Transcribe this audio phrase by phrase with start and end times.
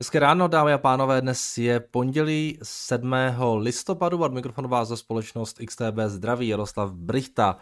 [0.00, 3.14] Hezké ráno, dámy a pánové, dnes je pondělí 7.
[3.56, 7.56] listopadu, od mikrofonu vás za společnost XTB zdraví Jaroslav Brichta.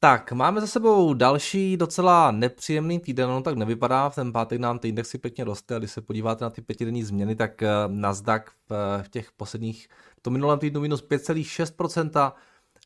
[0.00, 4.78] Tak, máme za sebou další docela nepříjemný týden, no tak nevypadá, v ten pátek nám
[4.78, 8.44] ty indexy pěkně rostly a když se podíváte na ty pětidenní změny, tak eh, Nasdaq
[8.68, 12.32] v, v těch posledních, v tom minulém týdnu minus 5,6%,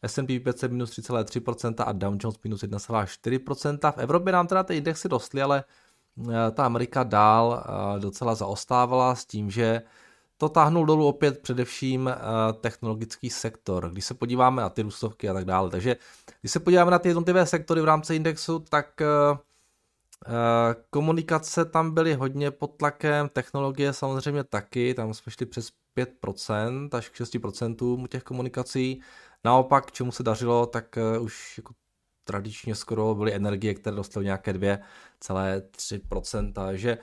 [0.02, 3.92] S&P 500 minus 3,3% a Dow Jones minus 1,4%.
[3.92, 5.83] V Evropě nám teda ty indexy rostly, ale Eh,
[6.52, 9.82] ta Amerika dál eh, docela zaostávala s tím, že
[10.36, 12.16] to táhnul dolů opět především eh,
[12.60, 13.90] technologický sektor.
[13.90, 15.70] Když se podíváme na ty růstovky a tak dále.
[15.70, 15.96] Takže
[16.40, 19.02] když se podíváme na ty jednotlivé sektory v rámci indexu, tak
[20.90, 27.08] komunikace tam byly hodně pod tlakem, technologie samozřejmě taky, tam jsme šli přes 5% až
[27.08, 29.00] k 6% těch komunikací.
[29.44, 31.74] Naopak, čemu se dařilo, tak už jako
[32.24, 36.98] tradičně skoro byly energie, které dostaly nějaké 2,3%, takže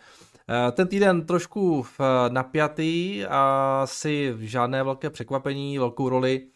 [0.50, 6.48] eh, ten týden trošku eh, napjatý a si žádné velké překvapení, velkou roli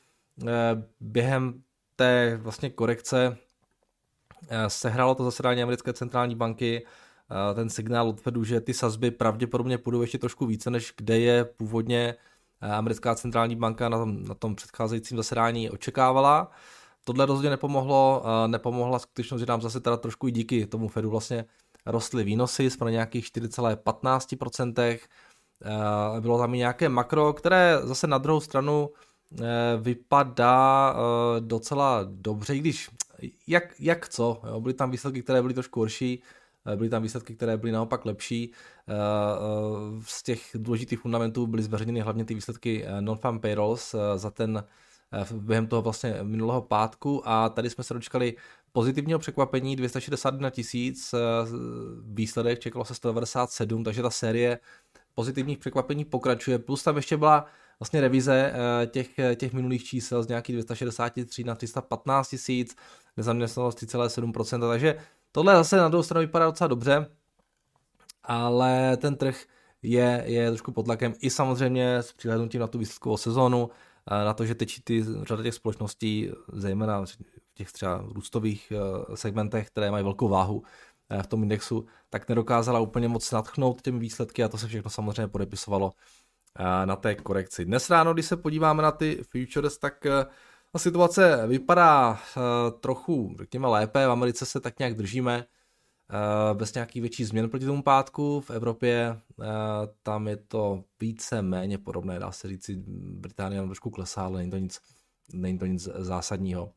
[0.48, 0.52] eh,
[1.00, 1.62] během
[1.96, 3.38] té vlastně korekce
[4.68, 6.86] sehrálo to zasedání americké centrální banky,
[7.56, 11.46] ten signál od Fedu, že ty sazby pravděpodobně půjdou ještě trošku více, než kde je
[11.46, 12.16] původně
[12.62, 16.52] americká centrální banka na tom, na tom předcházejícím zasedání očekávala.
[17.08, 21.46] Tohle rozhodně nepomohlo, nepomohla skutečnost, že nám zase teda trošku i díky tomu Fedu vlastně
[21.86, 25.00] rostly výnosy, jsme na nějakých 4,15%.
[26.20, 28.90] Bylo tam i nějaké makro, které zase na druhou stranu
[29.42, 29.44] e,
[29.78, 32.90] vypadá e, docela dobře, i když
[33.48, 34.62] jak, jak co, jo?
[34.62, 36.24] byly tam výsledky, které byly trošku horší,
[36.74, 38.52] e, byly tam výsledky, které byly naopak lepší.
[40.02, 44.64] Z těch důležitých fundamentů byly zveřejněny hlavně ty výsledky non-farm payrolls za ten
[45.34, 48.36] během toho vlastně minulého pátku a tady jsme se dočkali
[48.72, 51.18] pozitivního překvapení 261 tisíc, eh,
[52.04, 54.60] výsledek čekalo se 197, takže ta série
[55.14, 57.46] pozitivních překvapení pokračuje, plus tam ještě byla
[57.80, 62.76] vlastně revize eh, těch, těch minulých čísel z nějakých 263 na 315 tisíc,
[63.18, 64.98] nezaměstnanost 3,7%, takže
[65.32, 67.08] tohle zase na druhou stranu vypadá docela dobře,
[68.24, 69.46] ale ten trh
[69.84, 71.14] je, je trošku pod tlakem.
[71.20, 73.70] I samozřejmě s přihlednutím na tu výsledkovou sezónu,
[74.12, 79.68] na to, že teď ty řada těch společností, zejména v těch třeba růstových eh, segmentech,
[79.68, 80.64] které mají velkou váhu
[81.10, 84.90] eh, v tom indexu, tak nedokázala úplně moc natchnout těmi výsledky a to se všechno
[84.90, 85.92] samozřejmě podepisovalo
[86.60, 87.66] eh, na té korekci.
[87.66, 90.06] Dnes ráno, když se podíváme na ty futures, tak
[90.72, 92.20] ta situace vypadá
[92.80, 94.08] trochu, řekněme, lépe.
[94.08, 95.46] V Americe se tak nějak držíme
[96.54, 98.42] bez nějakých větších změn proti tomu pátku.
[98.42, 99.46] V Evropě eh,
[100.04, 104.52] tam je to více méně podobné, dá se říct, Británie nám trošku klesá, ale není
[104.52, 104.82] to nic,
[105.34, 106.74] není to nic zásadního.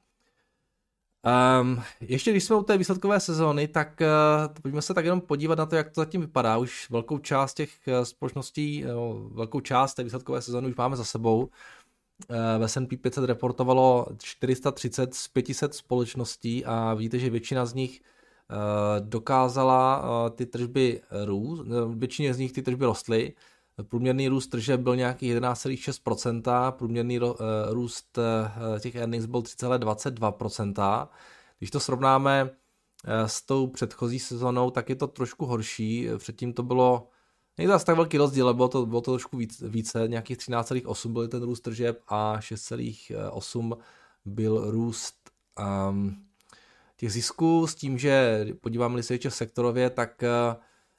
[1.61, 5.59] Um, ještě když jsme u té výsledkové sezóny, tak uh, pojďme se tak jenom podívat
[5.59, 6.59] na to, jak to zatím vypadá.
[6.59, 7.71] Už velkou část těch
[8.03, 11.41] společností, no, velkou část té výsledkové sezóny už máme za sebou.
[11.41, 18.01] Uh, v S&P 500 reportovalo 430 z 500 společností a vidíte, že většina z nich
[18.01, 18.05] Eh,
[19.01, 21.63] dokázala eh, ty tržby růst,
[21.95, 23.33] většině z nich ty tržby rostly,
[23.83, 27.21] průměrný růst tržeb byl nějaký 11,6%, průměrný eh,
[27.71, 28.19] růst
[28.81, 31.09] těch earnings byl 3,22%.
[31.59, 32.51] Když to srovnáme
[33.27, 36.09] s tou předchozí sezónou, tak je to trošku horší.
[36.19, 37.09] Předtím to bylo,
[37.59, 41.13] není to tak velký rozdíl, ale bylo to, bylo to trošku víc, více, nějakých 13,8
[41.13, 43.77] byl ten růst tržeb a 6,8
[44.25, 45.15] byl růst
[45.91, 46.28] um,
[46.99, 50.29] těch zisků s tím, že podíváme-li se ještě sektorově, tak eh,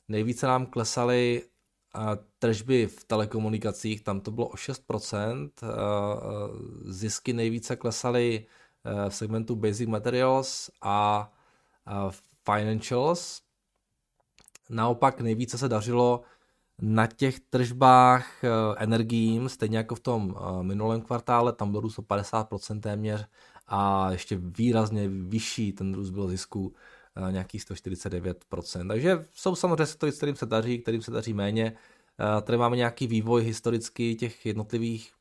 [0.07, 1.43] nejvíce nám klesaly
[1.95, 1.99] eh,
[2.39, 5.67] tržby v telekomunikacích, tam to bylo o 6%, eh,
[6.85, 8.45] zisky nejvíce klesaly
[9.09, 11.31] v segmentu Basic Materials a
[12.45, 13.41] Financials.
[14.69, 16.21] Naopak nejvíce se dařilo
[16.81, 18.43] na těch tržbách
[18.77, 23.27] energiím, stejně jako v tom minulém kvartále, tam byl růst o 50% téměř
[23.69, 26.74] a ještě výrazně vyšší ten růst byl zisku
[27.16, 28.88] eh, nějaký 149%.
[28.88, 31.73] Takže jsou samozřejmě sektory, kterým se daří, kterým se daří méně.
[32.20, 35.11] Eh, tady máme nějaký vývoj historický těch jednotlivých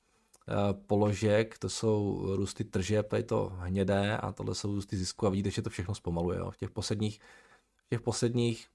[0.49, 0.53] eh,
[0.87, 5.51] položek, to jsou růsty tržeb, tady to hnědé a tohle jsou růsty zisku a vidíte,
[5.51, 6.39] že to všechno zpomaluje.
[6.39, 6.51] Jo.
[6.51, 7.21] V těch posledních,
[7.87, 8.67] v těch posledních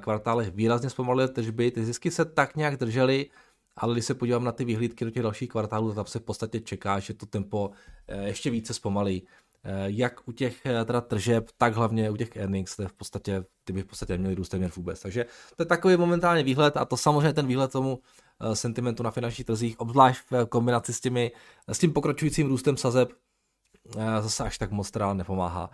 [0.00, 3.30] kvartálech výrazně zpomaluje tržby, ty zisky se tak nějak držely,
[3.76, 6.60] ale když se podívám na ty vyhlídky do těch dalších kvartálů, tam se v podstatě
[6.60, 7.70] čeká, že to tempo
[8.08, 9.26] eh, ještě více zpomalí.
[9.64, 12.92] Eh, jak u těch eh, teda tržeb, tak hlavně u těch earnings, to je v
[12.92, 15.00] podstatě, ty by v podstatě měli růst téměř vůbec.
[15.00, 15.26] Takže
[15.56, 18.00] to je takový momentálně výhled a to samozřejmě ten výhled tomu
[18.54, 21.32] sentimentu na finančních trzích, obzvlášť v kombinaci s, těmi,
[21.68, 23.12] s tím pokračujícím růstem sazeb,
[24.20, 25.70] zase až tak moc teda nepomáhá.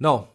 [0.00, 0.28] No,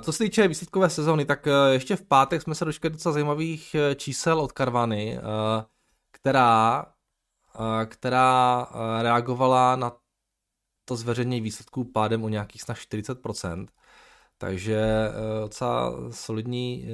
[0.00, 4.40] Co se týče výsledkové sezóny, tak ještě v pátek jsme se dočkali docela zajímavých čísel
[4.40, 5.18] od Karvany,
[6.10, 6.86] která,
[7.86, 8.66] která
[9.02, 9.92] reagovala na
[10.84, 13.66] to zveřejnění výsledků pádem o nějakých snad 40%.
[14.38, 14.82] Takže
[15.40, 16.88] docela solidní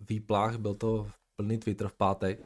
[0.00, 2.44] výplach, byl to plný Twitter v pátek.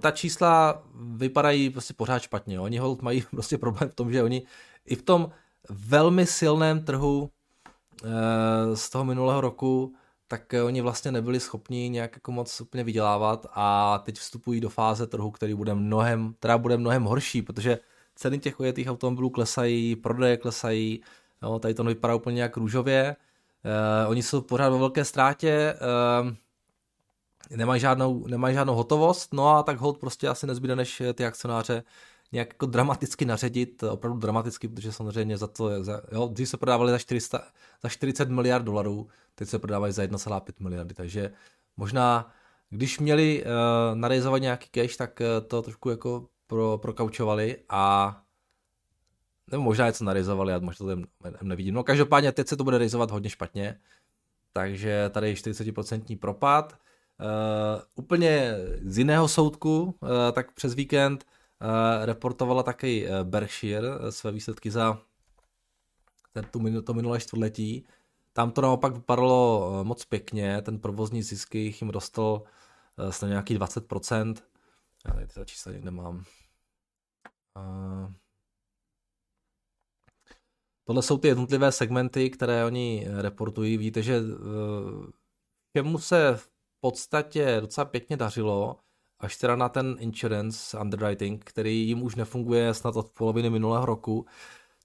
[0.00, 0.82] Ta čísla
[1.16, 2.60] vypadají prostě pořád špatně.
[2.60, 4.46] Oni hold mají prostě problém v tom, že oni
[4.84, 5.30] i v tom
[5.70, 7.30] velmi silném trhu
[8.74, 9.94] z toho minulého roku,
[10.28, 15.06] tak oni vlastně nebyli schopni nějak jako moc úplně vydělávat a teď vstupují do fáze
[15.06, 17.78] trhu, který bude mnohem, která bude mnohem horší, protože
[18.14, 21.02] ceny těch ojetých automobilů klesají, prodeje klesají,
[21.42, 23.16] no, tady to nevypadá úplně jak růžově,
[24.04, 25.74] uh, oni jsou pořád ve velké ztrátě,
[26.22, 31.26] uh, nemají žádnou, nemají žádnou hotovost, no a tak hold prostě asi nezbyde, než ty
[31.26, 31.82] akcionáře
[32.32, 36.90] nějak jako dramaticky naředit, opravdu dramaticky, protože samozřejmě za to, za, jo, když se prodávali
[36.90, 37.42] za, 400,
[37.82, 41.32] za 40 miliard dolarů, teď se prodávají za 1,5 miliardy, takže
[41.76, 42.32] možná,
[42.70, 48.16] když měli uh, narejzovat nějaký cash, tak uh, to trošku jako pro, prokaučovali a
[49.50, 51.02] nebo možná něco narejzovali, já možná to
[51.42, 51.74] nevidím.
[51.74, 53.80] No každopádně teď se to bude rejzovat hodně špatně,
[54.52, 56.78] takže tady je 40% propad.
[57.20, 61.37] Uh, úplně z jiného soudku, uh, tak přes víkend uh,
[62.04, 64.98] reportovala taky Berkshire své výsledky za
[66.32, 67.86] ten, tu, to minulé čtvrtletí.
[68.32, 72.42] Tam to naopak vypadalo moc pěkně, ten provozní zisk jim dostal
[73.10, 74.34] snad nějaký 20%.
[75.06, 76.24] Já tady ty čísla někde mám.
[77.56, 78.12] Uh,
[80.84, 83.78] tohle jsou ty jednotlivé segmenty, které oni reportují.
[83.78, 84.20] Víte, že
[85.76, 86.50] čemu se v
[86.80, 88.80] podstatě docela pěkně dařilo,
[89.20, 94.26] až teda na ten insurance underwriting, který jim už nefunguje snad od poloviny minulého roku,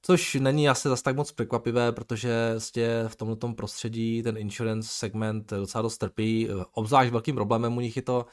[0.01, 5.51] což není asi zase tak moc překvapivé, protože vlastně v tomto prostředí ten insurance segment
[5.51, 6.49] docela dost trpí.
[6.73, 8.25] Obzvlášť velkým problémem u nich je to,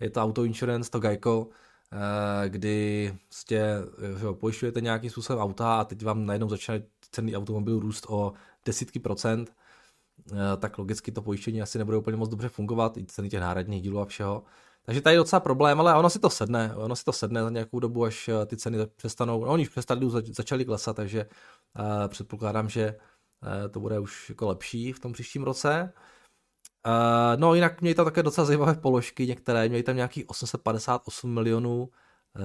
[0.00, 1.48] je to auto insurance, to Geico,
[1.92, 3.64] eh, kdy vlastně,
[4.18, 8.32] že pojišťujete nějakým způsobem auta a teď vám najednou začne ceny automobilů růst o
[8.64, 9.52] desítky procent,
[10.32, 13.82] Eh, tak logicky to pojištění asi nebude úplně moc dobře fungovat, i ceny těch náhradních
[13.82, 14.44] dílů a všeho.
[14.88, 17.50] Takže tady je docela problém, ale ono si to sedne, ono si to sedne za
[17.50, 20.00] nějakou dobu, až eh, ty ceny přestanou, no oni už přestali,
[20.32, 21.26] začaly klesat, takže
[21.78, 22.96] uh, předpokládám, že
[23.42, 25.92] uh, to bude už jako lepší v tom příštím roce.
[26.86, 31.88] Uh, no jinak měli tam také docela zajímavé položky, některé, měli tam nějaký 858 milionů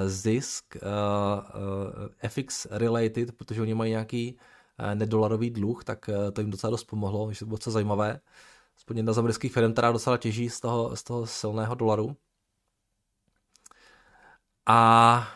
[0.05, 4.37] zisk, uh, uh, FX related, protože oni mají nějaký
[4.79, 8.19] Eh, nedolarový dluh, tak eh, to jim docela dost pomohlo, že to bylo docela zajímavé.
[8.77, 12.17] Aspoň jedna z amerických firm, která docela těží z toho, z toho silného dolaru.
[14.65, 15.27] A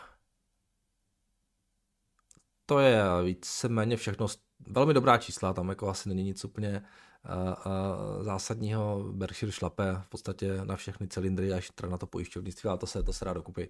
[2.66, 4.26] to je víceméně všechno.
[4.68, 6.82] Velmi dobrá čísla, tam jako asi není nic úplně
[7.24, 9.04] uh, uh, zásadního.
[9.12, 13.02] Berkshire šlape v podstatě na všechny cylindry, až teda na to pojišťovnictví, ale to se,
[13.02, 13.68] to se rád dokupy.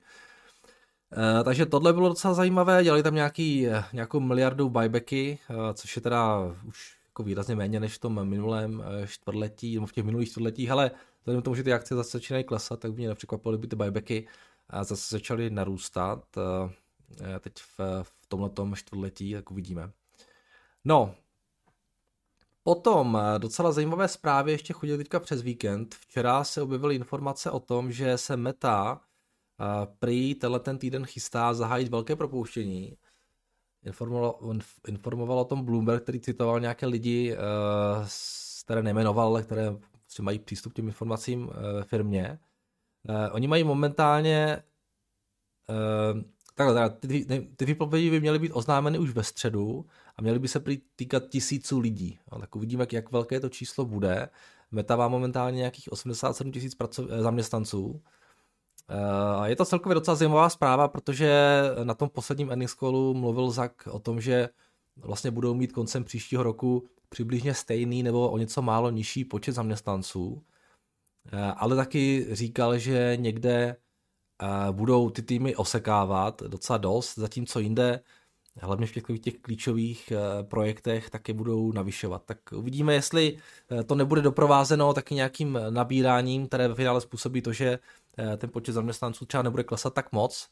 [1.12, 5.38] Eh, takže tohle bylo docela zajímavé, dělali tam nějaký, eh, nějakou miliardu buybacky,
[5.74, 10.04] což je teda už jako výrazně méně než v tom minulém čtvrtletí, nebo v těch
[10.04, 10.90] minulých čtvrtletích, ale
[11.20, 13.76] vzhledem k tomu, že ty akce zase začínají klesat, tak by mě nepřekvapilo, kdyby ty
[13.76, 14.26] buybacky
[14.82, 16.24] zase začaly narůstat
[17.40, 19.90] teď v, v tomhle čtvrtletí, jak uvidíme.
[20.84, 21.14] No,
[22.62, 25.94] Potom docela zajímavé zprávy ještě chodily teďka přes víkend.
[25.94, 29.00] Včera se objevily informace o tom, že se Meta
[29.98, 32.96] prý tenhle ten týden chystá zahájit velké propouštění.
[33.84, 34.38] Informoval,
[34.88, 37.36] informoval o tom Bloomberg, který citoval nějaké lidi,
[38.64, 39.76] které nejmenoval, ale které
[40.20, 41.50] mají přístup k těm informacím
[41.82, 42.38] firmě.
[43.08, 44.62] Uh, oni mají momentálně
[45.68, 46.22] uh,
[46.54, 49.86] takhle, ty, ty výpovědi by měly být oznámeny už ve středu
[50.16, 50.62] a měly by se
[50.96, 52.18] týkat tisíců lidí.
[52.32, 54.28] No, tak uvidíme, jak, jak velké to číslo bude.
[54.70, 56.76] Meta má momentálně nějakých 87 tisíc
[57.18, 58.02] zaměstnanců.
[58.88, 63.88] Eh, je to celkově docela zajímavá zpráva, protože na tom posledním earnings callu mluvil Zak
[63.90, 64.48] o tom, že
[64.96, 70.42] vlastně budou mít koncem příštího roku přibližně stejný nebo o něco málo nižší počet zaměstnanců,
[71.56, 73.76] ale taky říkal, že někde
[74.42, 78.00] eh, budou ty týmy osekávat docela dost, zatímco jinde,
[78.60, 82.22] hlavně v těch, těch klíčových projektech, taky budou navyšovat.
[82.24, 83.38] Tak uvidíme, jestli
[83.86, 87.78] to nebude doprovázeno taky nějakým nabíráním, které ve finále způsobí to, že
[88.18, 90.50] Eh, ten počet zaměstnanců třeba nebude klesat tak moc,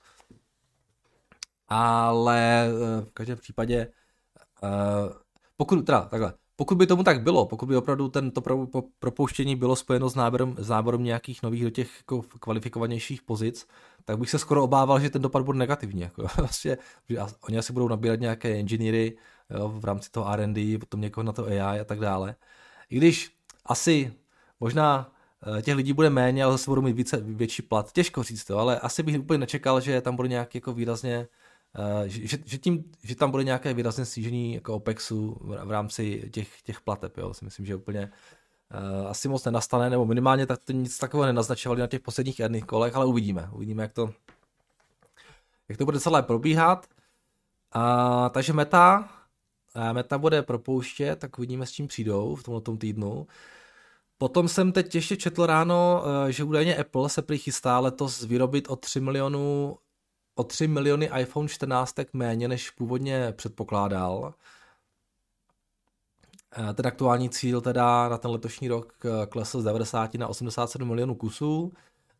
[1.68, 3.92] ale eh, v každém případě,
[4.62, 4.68] eh,
[5.56, 8.42] pokud, teda takhle, pokud by tomu tak bylo, pokud by opravdu tento
[8.98, 13.68] propouštění bylo spojeno s náborem, s náborem nějakých nových do těch jako kvalifikovanějších pozic,
[14.04, 16.00] tak bych se skoro obával, že ten dopad bude negativní.
[16.00, 19.16] Jako, vlastně, že oni asi budou nabírat nějaké inženýry
[19.50, 22.34] jo, v rámci toho R&D, potom někoho na to AI a tak dále.
[22.90, 23.32] I když
[23.66, 24.12] asi
[24.60, 25.12] možná
[25.58, 27.92] eh, těch lidí bude méně, ale zase budou mít více, větší plat.
[27.92, 31.28] Těžko říct to, ale asi bych úplně nečekal, že tam bude nějak jako výrazně
[32.06, 36.80] že, že, tím, že tam bude nějaké výrazné snížení jako OPEXu v rámci těch, těch
[36.80, 38.10] plateb, jo, si myslím, že úplně
[39.00, 42.64] uh, asi moc nenastane, nebo minimálně tak to nic takového nenaznačovali na těch posledních jedných
[42.64, 44.10] kolech, ale uvidíme, uvidíme, jak to,
[45.68, 46.86] jak to bude celé probíhat.
[47.76, 49.08] Uh, takže meta,
[49.92, 53.26] meta bude propouštět, tak uvidíme, s čím přijdou v tomto týdnu.
[54.18, 58.76] Potom jsem teď ještě četl ráno, že údajně Apple se prý chystá letos vyrobit o
[58.76, 59.76] 3 milionů
[60.36, 64.34] o 3 miliony iPhone 14 méně, než původně předpokládal.
[66.58, 70.88] Eh, ten aktuální cíl teda na ten letošní rok eh, klesl z 90 na 87
[70.88, 71.72] milionů kusů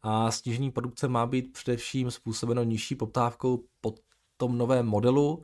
[0.02, 3.94] a snížení produkce má být především způsobeno nižší poptávkou po
[4.37, 5.42] tom novém modelu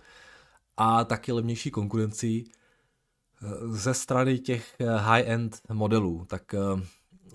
[0.76, 2.44] a taky levnější konkurencí
[3.42, 6.24] eh, ze strany těch high-end modelů.
[6.24, 6.54] Tak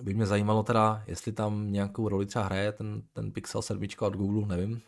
[0.02, 4.16] by mě zajímalo teda, jestli tam nějakou roli třeba hraje ten, ten Pixel 7 od
[4.16, 4.82] Google, nevím,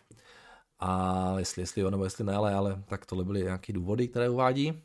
[0.80, 4.30] a jestli, jestli jo nebo jestli ne, ale, ale tak tohle byly nějaké důvody, které
[4.30, 4.82] uvádí.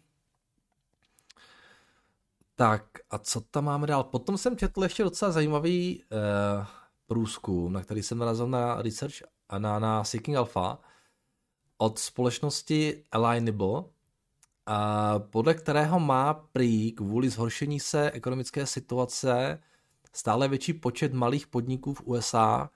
[2.54, 4.04] Tak a co tam máme dál?
[4.04, 6.66] Potom jsem četl ještě docela zajímavý eh,
[7.06, 9.14] průzkum, na který jsem narazil na Research
[9.48, 10.78] a na, na Seeking Alpha
[11.78, 13.84] od společnosti Alignable,
[14.66, 19.62] a podle kterého má prý kvůli zhoršení se ekonomické situace
[20.12, 22.70] stále větší počet malých podniků v USA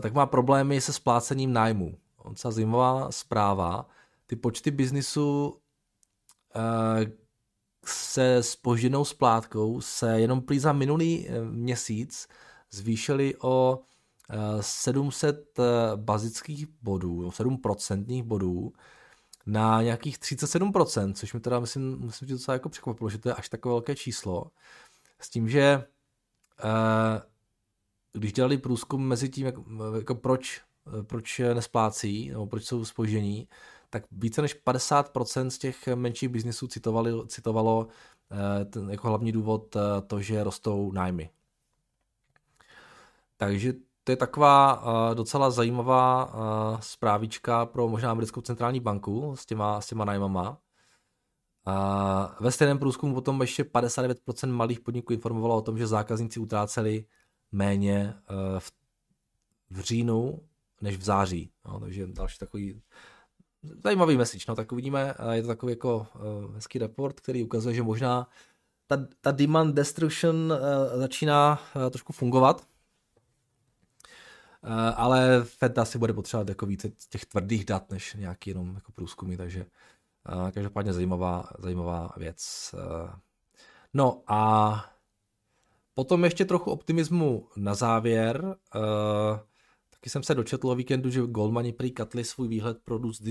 [0.00, 1.98] tak má problémy se splácením nájmu.
[2.28, 3.88] Docela zajímavá zpráva.
[4.26, 5.58] Ty počty biznisu
[6.56, 7.04] uh,
[7.86, 12.28] se spožděnou splátkou se jenom prý za minulý eh, měsíc
[12.70, 13.80] zvýšily o
[14.60, 15.58] 700
[15.96, 18.72] bazických bodů, 7% bodů
[19.46, 23.34] na nějakých 37%, což mi teda myslím, myslím že docela jako překvapilo, že to je
[23.34, 24.50] až takové velké číslo.
[25.20, 25.84] S tím, že
[28.18, 29.54] když dělali průzkum mezi tím, jak,
[29.98, 30.60] jako proč,
[31.02, 33.48] proč nesplácí, nebo proč jsou spoždění,
[33.90, 37.86] tak více než 50% z těch menších biznisů citovali, citovalo
[38.30, 41.30] eh, ten, jako hlavní důvod eh, to, že rostou nájmy.
[43.36, 43.72] Takže
[44.04, 46.32] to je taková uh, docela zajímavá
[46.80, 50.58] zprávička pro možná americkou centrální banku s těma, s těma nájmama.
[52.40, 57.04] Ve stejném průzkumu potom ještě 59% malých podniků informovalo o tom, že zákazníci utráceli
[57.52, 58.72] méně eh, v,
[59.70, 60.42] v říjnu
[60.80, 61.50] než v září.
[61.64, 62.82] No, takže další takový
[63.84, 64.44] zajímavý message.
[64.48, 65.14] No, tak uvidíme.
[65.32, 68.28] Je to takový jako uh, hezký report, který ukazuje, že možná
[68.86, 70.54] ta, ta demand destruction
[70.94, 72.66] začíná trošku fungovat.
[74.96, 79.36] Ale Fed asi bude potřebovat jako více těch tvrdých dat, než nějaký jenom jako průzkumy,
[79.36, 79.66] takže
[80.52, 82.74] každopádně zajímavá, zajímavá věc.
[83.94, 84.90] No a
[85.98, 88.44] Potom ještě trochu optimismu na závěr.
[88.44, 88.82] Uh,
[89.90, 93.22] taky jsem se dočetl o víkendu, že Goldmani prý katli svůj výhled pro růst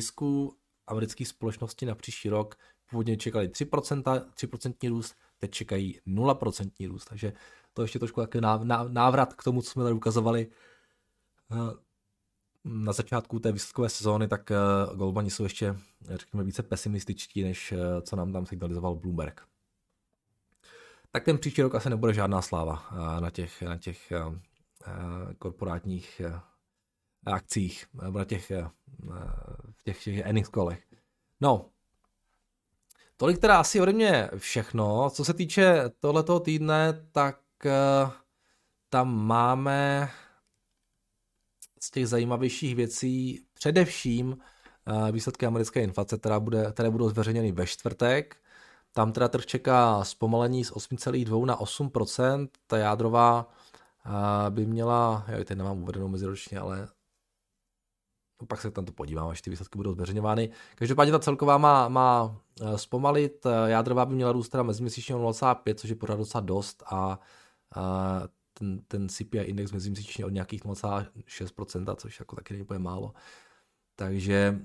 [0.88, 2.56] amerických společností na příští rok.
[2.90, 7.34] Původně čekali 3%, 3% růst, teď čekají 0% růst, takže
[7.74, 8.42] to ještě trošku takový
[8.88, 10.48] návrat k tomu, co jsme tady ukazovali
[11.52, 11.72] uh,
[12.64, 14.52] na začátku té výsledkové sezóny, tak
[14.90, 15.76] uh, Goldmani jsou ještě,
[16.10, 19.48] řekněme, více pesimističtí, než co nám tam signalizoval Bloomberg
[21.18, 24.18] tak ten příští rok asi nebude žádná sláva eh, na těch, na těch eh,
[24.88, 26.22] eh, korporátních
[27.26, 28.52] akcích, nebo na těch,
[29.72, 30.84] v těch, těch earnings kolech.
[31.42, 31.70] No,
[33.18, 35.10] tolik teda asi ode mě všechno.
[35.10, 37.40] Co se týče tohletoho týdne, tak
[38.90, 40.10] tam máme
[41.82, 44.38] z těch zajímavějších věcí především
[45.12, 48.38] výsledky americké inflace, která bude, které budou zveřejněny ve čtvrtek.
[48.98, 52.48] Tam teda trh čeká zpomalení z 8,2 na 8%.
[52.68, 53.50] Ta jádrová
[54.50, 56.88] by měla, já teď nemám uvedenou meziročně, ale
[58.48, 60.50] pak se tam to podívám, až ty výsledky budou zveřejňovány.
[60.76, 65.90] Každopádně ta celková má, má e, zpomalit, jádrová by měla růst teda meziměsíčně 0,5, což
[65.90, 67.20] je pořád docela dost a,
[67.76, 68.24] a
[68.54, 73.14] ten, ten CPI index meziměsíčně od nějakých 0,6%, což jako taky není málo.
[73.96, 74.60] Takže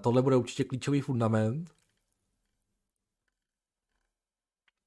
[0.00, 1.79] tohle bude určitě klíčový fundament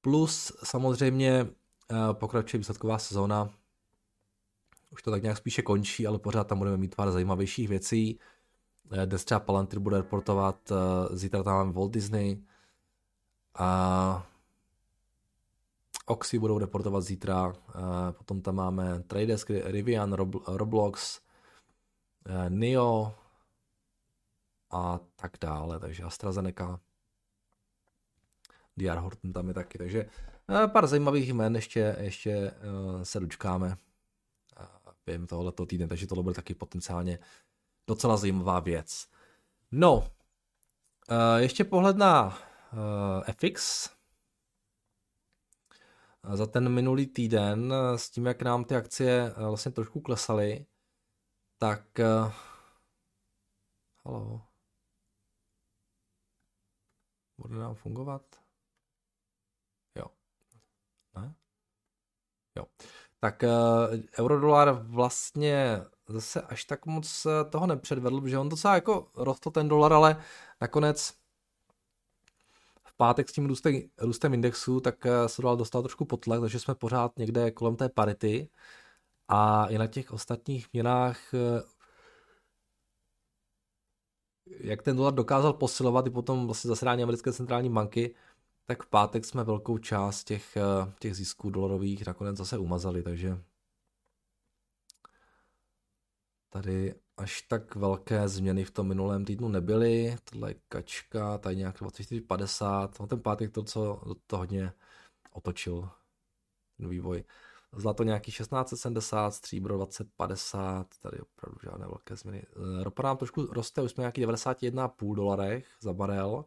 [0.04, 1.30] Plus samozřejmě
[1.90, 3.50] eh, pokračuje výsledková sezóna.
[4.90, 8.18] Už to tak nějak spíše končí, ale pořád tam budeme mít pár zajímavějších věcí.
[8.92, 12.44] Eh, dnes třeba Palantir bude reportovat, eh, zítra tam máme Walt Disney
[13.54, 14.26] a
[16.06, 17.52] Oxy budou reportovat zítra,
[18.12, 20.12] potom tam máme Tradesk, Rivian,
[20.46, 21.20] Roblox,
[22.48, 23.14] Neo
[24.70, 26.80] a tak dále, takže AstraZeneca
[28.76, 30.04] DR Horton tam je taky, takže
[30.48, 33.76] uh, pár zajímavých jmen ještě, ještě uh, se dočkáme
[35.06, 37.18] během tohoto týdne, takže tohle bude taky potenciálně
[37.86, 39.08] docela zajímavá věc.
[39.72, 40.10] No,
[41.36, 42.38] ještě pohled na
[43.32, 43.90] FX.
[46.34, 50.66] Za ten minulý týden, s tím, jak nám ty akcie vlastně trošku klesaly,
[51.58, 51.98] tak...
[54.04, 54.42] Halo.
[57.38, 58.40] Bude nám fungovat?
[59.96, 60.06] Jo.
[61.16, 61.34] Ne?
[62.56, 62.64] Jo.
[63.20, 69.10] Tak uh, eurodolar vlastně zase až tak moc eh, toho nepředvedl, protože on docela jako
[69.14, 70.22] rostl ten dolar, ale
[70.60, 71.12] nakonec
[72.84, 76.60] v pátek s tím růstem, růstem indexu, tak eh, se dolar dostal trošku potlak, takže
[76.60, 78.48] jsme pořád někde kolem té parity
[79.28, 81.18] a i na těch ostatních měnách
[84.46, 88.14] jak ten dolar dokázal posilovat i potom vlastně zasedání americké centrální banky,
[88.66, 90.56] tak v pátek jsme velkou část těch,
[90.98, 93.38] těch zisků dolarových nakonec zase umazali, takže
[96.54, 100.16] Tady až tak velké změny v tom minulém týdnu nebyly.
[100.24, 102.90] Tohle je kačka, tady nějak 24,50.
[103.00, 104.72] No ten pátek to, co to hodně
[105.32, 105.88] otočil
[106.76, 107.24] ten vývoj.
[107.72, 112.46] Zlato nějaký 1670, stříbro 2050, tady opravdu žádné velké změny.
[112.46, 116.44] Eh, ropa nám trošku roste, už jsme nějaký 91,5 dolarech za barel.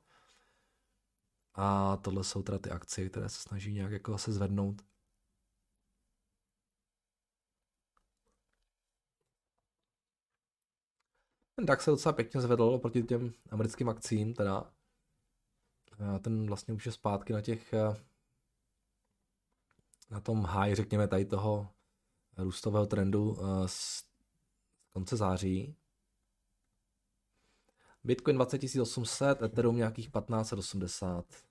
[1.58, 4.82] A tohle jsou teda ty akcie, které se snaží nějak jako se zvednout.
[11.56, 14.74] Ten DAX se docela pěkně zvedl oproti těm americkým akcím, teda.
[16.22, 17.96] Ten vlastně už je zpátky na těch eh,
[20.10, 21.70] na tom high, řekněme, tady toho
[22.38, 24.04] růstového trendu eh, z
[24.90, 25.76] konce září.
[28.04, 31.47] Bitcoin 20 800, Ethereum nějakých 1580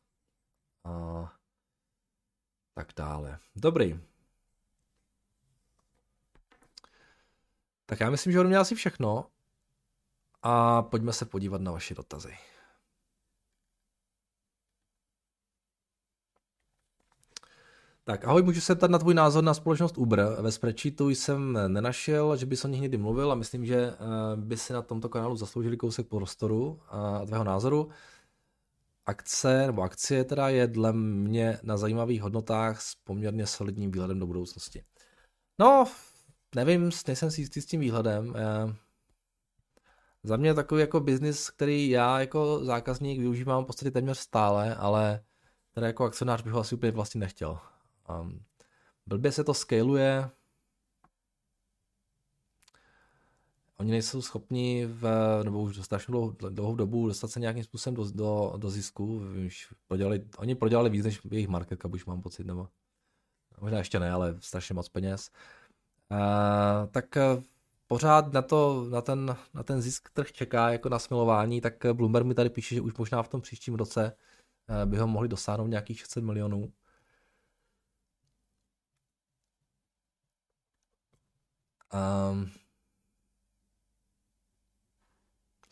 [0.86, 1.32] a
[2.74, 3.38] tak dále.
[3.56, 4.00] Dobrý.
[7.86, 9.26] Tak já myslím, že ode mě asi všechno
[10.42, 12.36] a pojďme se podívat na vaše dotazy.
[18.04, 20.26] Tak ahoj, můžu se ptat na tvůj názor na společnost Uber.
[20.40, 23.96] Ve spreadsheetu jsem nenašel, že bys o nich někdy mluvil a myslím, že eh,
[24.36, 27.88] by si na tomto kanálu zasloužili kousek prostoru a tvého názoru.
[29.06, 34.26] Akce, nebo akcie teda je dle mě na zajímavých hodnotách s poměrně solidním výhledem do
[34.26, 34.84] budoucnosti.
[35.58, 35.84] No,
[36.54, 38.34] nevím, nejsem si jistý s tím výhledem.
[38.36, 38.76] Eh,
[40.22, 44.74] za mě je takový jako biznis, který já jako zákazník využívám v podstatě téměř stále,
[44.74, 45.24] ale
[45.74, 47.58] teda jako akcionář bych ho asi úplně vlastně nechtěl.
[48.20, 48.40] Um,
[49.06, 50.30] blbě se to scaluje,
[53.76, 55.04] oni nejsou schopni v,
[55.44, 59.22] nebo už strašně dlouhou, dlouhou dobu dostat se nějakým způsobem do, do, do zisku.
[59.46, 62.68] Už prodělali, oni prodělali víc než jejich market cap, už mám pocit, nebo
[63.60, 65.30] možná ještě ne, ale strašně moc peněz.
[66.10, 66.18] Uh,
[66.90, 67.42] tak uh,
[67.86, 72.26] pořád na, to, na, ten, na ten zisk trh čeká jako na smilování, tak Bloomberg
[72.26, 74.12] mi tady píše, že už možná v tom příštím roce
[74.68, 76.72] uh, by ho mohli dosáhnout nějakých 600 milionů.
[82.32, 82.50] Um,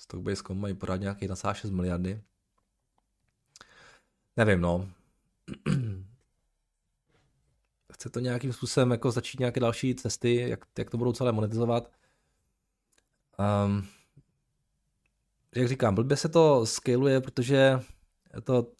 [0.04, 2.22] Stockbase.com mají pořád nějaký 1,6 miliardy.
[4.36, 4.88] Nevím, no.
[7.92, 11.90] Chce to nějakým způsobem jako začít nějaké další cesty, jak, jak to budou celé monetizovat.
[13.66, 13.86] Um,
[15.56, 17.80] jak říkám, blbě se to scaluje, protože
[18.44, 18.72] to,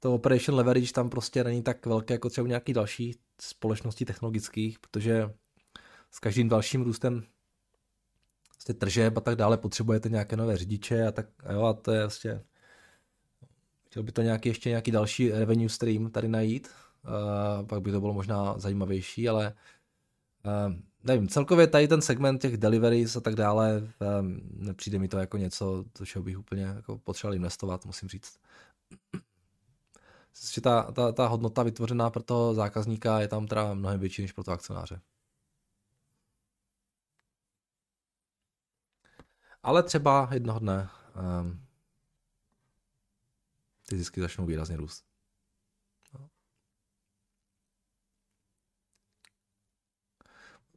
[0.00, 4.78] to operation leverage tam prostě není tak velké jako třeba u nějakých dalších společností technologických,
[4.78, 5.34] protože
[6.10, 7.24] s každým dalším růstem
[8.68, 11.92] vlastně tržeb a tak dále potřebujete nějaké nové řidiče a tak a jo, a to
[11.92, 12.42] je vlastně
[13.86, 16.68] chtěl by to nějaký, ještě nějaký další revenue stream tady najít,
[17.04, 19.54] uh, pak by to bylo možná zajímavější, ale
[20.44, 23.82] uh, nevím, celkově tady ten segment těch deliveries a tak dále,
[24.20, 28.38] um, nepřijde mi to jako něco, do čeho bych úplně jako potřeboval investovat, musím říct.
[30.54, 34.32] Že ta, ta, ta hodnota vytvořená pro toho zákazníka je tam teda mnohem větší než
[34.32, 35.00] pro toho akcionáře.
[39.62, 40.90] Ale třeba jednoho dne
[41.40, 41.64] um,
[43.88, 45.04] ty zisky začnou výrazně růst.
[46.14, 46.28] No.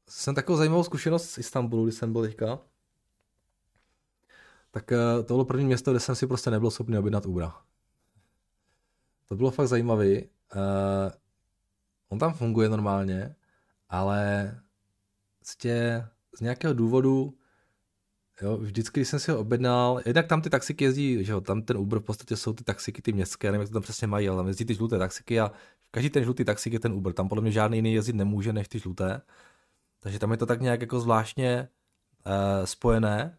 [0.07, 2.59] Jsem takovou zajímavou zkušenost z Istanbulu, když jsem byl teďka.
[4.71, 7.51] Tak uh, to bylo první město, kde jsem si prostě nebyl schopný objednat Uber.
[9.27, 10.29] To bylo fakt zajímavý.
[10.55, 11.11] Uh,
[12.09, 13.35] on tam funguje normálně,
[13.89, 14.61] ale
[16.35, 17.37] z nějakého důvodu
[18.41, 21.61] Jo, vždycky, když jsem si ho objednal, jednak tam ty taxiky jezdí, že jo, tam
[21.61, 24.29] ten Uber v podstatě jsou ty taxiky, ty městské, nevím, jak to tam přesně mají,
[24.29, 25.51] ale tam jezdí ty žluté taxiky a
[25.91, 28.67] každý ten žlutý taxik je ten Uber, tam podle mě žádný jiný jezdit nemůže než
[28.67, 29.21] ty žluté.
[29.99, 31.67] Takže tam je to tak nějak jako zvláštně
[32.25, 33.37] uh, spojené,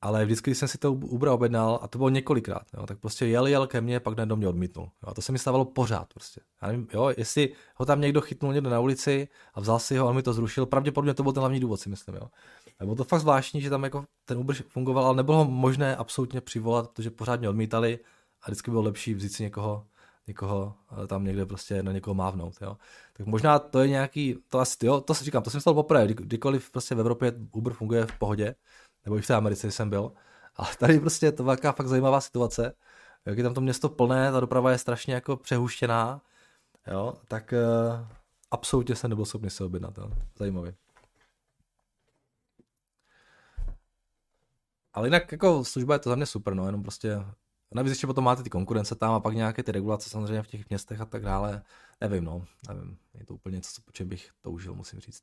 [0.00, 3.26] ale vždycky, když jsem si to Uber objednal, a to bylo několikrát, jo, tak prostě
[3.26, 4.84] jel, jel ke mně, pak do mě odmítnul.
[4.84, 6.40] Jo, a to se mi stávalo pořád prostě.
[6.62, 10.06] Já nevím, jo, jestli ho tam někdo chytnul někde na ulici a vzal si ho
[10.06, 12.14] a on mi to zrušil, pravděpodobně to byl ten hlavní důvod, si myslím.
[12.14, 12.28] Jo.
[12.84, 16.90] Bylo to fakt zvláštní, že tam jako ten Uber fungoval, ale nebylo možné absolutně přivolat,
[16.90, 17.98] protože pořád mě odmítali
[18.42, 19.86] a vždycky bylo lepší vzít si někoho,
[20.26, 22.76] někoho eh, tam někde prostě na někoho mávnout, jo.
[23.12, 26.04] Tak možná to je nějaký, to asi, jo, to si říkám, to jsem stalo poprvé,
[26.04, 28.54] kdy, kdykoliv prostě v Evropě Uber funguje v pohodě,
[29.04, 30.12] nebo i v té Americe jsem byl,
[30.56, 32.74] ale tady prostě je to velká fakt zajímavá situace,
[33.26, 36.22] jak je tam to město plné, ta doprava je strašně jako přehuštěná,
[36.86, 38.06] jo, tak uh,
[38.50, 40.10] absolutně jsem nebyl schopný se objednat, jo.
[40.38, 40.72] zajímavý.
[44.92, 47.24] Ale jinak jako služba je to za mě super, no, jenom prostě
[47.74, 50.68] Navíc ještě potom máte ty konkurence tam a pak nějaké ty regulace samozřejmě v těch
[50.68, 51.62] městech a tak dále.
[52.00, 52.98] Nevím, no, nevím.
[53.14, 55.22] Je to úplně něco, po čem bych toužil, musím říct.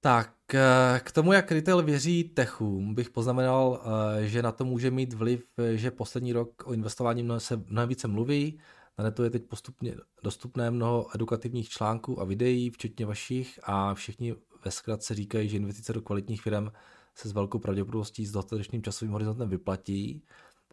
[0.00, 3.82] Tak, eh, k tomu, jak retail věří techům, bych poznamenal,
[4.20, 8.08] eh, že na to může mít vliv, že poslední rok o investování se mnohem více
[8.08, 8.60] mluví.
[8.98, 14.34] Na netu je teď postupně dostupné mnoho edukativních článků a videí, včetně vašich, a všichni
[14.64, 16.68] ve zkratce říkají, že investice do kvalitních firm
[17.14, 20.22] se s velkou pravděpodobností s dostatečným časovým horizontem vyplatí,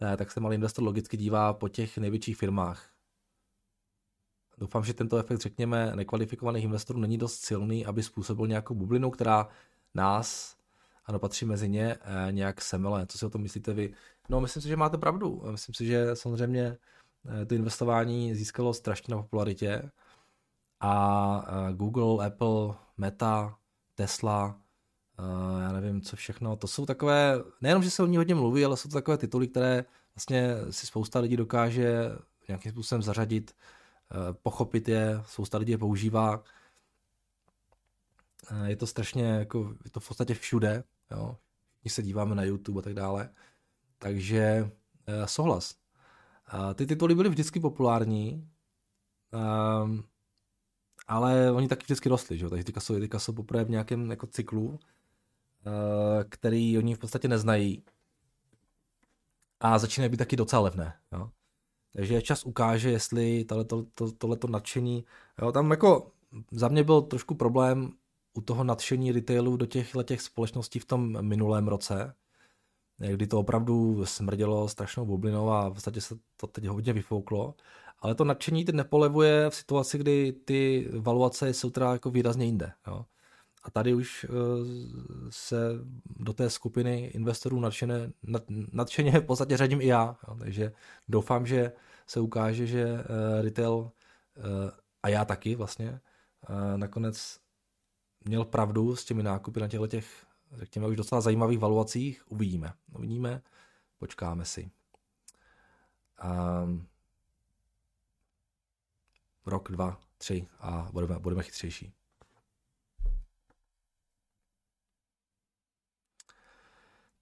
[0.02, 2.90] eh, tak se malý investor logicky dívá po těch největších firmách.
[4.58, 9.48] Doufám, že tento efekt, řekněme, nekvalifikovaných investorů není dost silný, aby způsobil nějakou bublinu, která
[9.94, 10.58] nás,
[11.06, 13.06] ano, patří mezi ně, eh, nějak semele.
[13.08, 13.94] Co si o tom myslíte vy?
[14.30, 15.44] No, myslím si, že máte pravdu.
[15.52, 16.78] Myslím si, že samozřejmě
[17.42, 19.92] eh, to investování získalo strašně na popularitě
[20.80, 23.58] a Google, Apple, Meta,
[24.02, 24.62] Tesla,
[25.20, 26.56] uh, já nevím, co všechno.
[26.56, 29.48] To jsou takové, nejenom, že se o ní hodně mluví, ale jsou to takové tituly,
[29.48, 29.86] které
[30.16, 32.10] vlastně si spousta lidí dokáže
[32.48, 33.56] nějakým způsobem zařadit,
[34.12, 36.44] uh, pochopit je, spousta lidí je používá.
[38.52, 41.38] Uh, je to strašně, jako, je to v podstatě všude, jo.
[41.82, 43.30] Když se díváme na YouTube a tak dále.
[43.98, 45.76] Takže uh, souhlas.
[46.54, 48.50] Uh, ty tituly byly vždycky populární,
[49.34, 49.90] uh,
[51.12, 52.50] ale oni taky vždycky rostli, že jo?
[52.50, 54.80] takže teďka jsou, teďka jsou poprvé v nějakém jako cyklu,
[55.66, 57.84] Eh, který oni v podstatě neznají.
[59.60, 60.94] A začínají být taky docela levné.
[61.12, 61.30] Jo?
[61.94, 65.06] Takže čas ukáže, jestli tohleto, to, tohleto nadšení,
[65.42, 66.12] jo, tam jako
[66.52, 67.94] za mě byl trošku problém
[68.34, 72.16] u toho nadšení retailu do těch těch společností v tom minulém roce,
[72.98, 77.56] kdy to opravdu smrdělo strašnou bublinou a v podstatě se to teď hodně vyfouklo.
[78.02, 82.72] Ale to nadšení teď nepolevuje v situaci, kdy ty valuace jsou teda jako výrazně jinde.
[82.88, 83.06] Jo.
[83.64, 84.30] A tady už eh,
[85.30, 85.58] se
[86.06, 90.18] do té skupiny investorů nadšené, nad, nadšeně v podstatě řadím i já.
[90.28, 90.36] Jo.
[90.40, 90.72] Takže
[91.08, 91.72] doufám, že
[92.08, 93.92] se ukáže, že eh, retail
[94.38, 94.42] eh,
[95.04, 96.00] a já taky vlastně
[96.76, 97.40] nakonec
[98.26, 102.24] měl pravdu s těmi nákupy na těchto těch, řekněme, už docela zajímavých valuacích.
[102.32, 102.74] Uvidíme.
[102.96, 103.42] Uvidíme,
[103.98, 104.72] počkáme si.
[106.64, 106.88] Um,
[109.46, 111.94] rok, dva, tři a budeme, budeme chytřejší.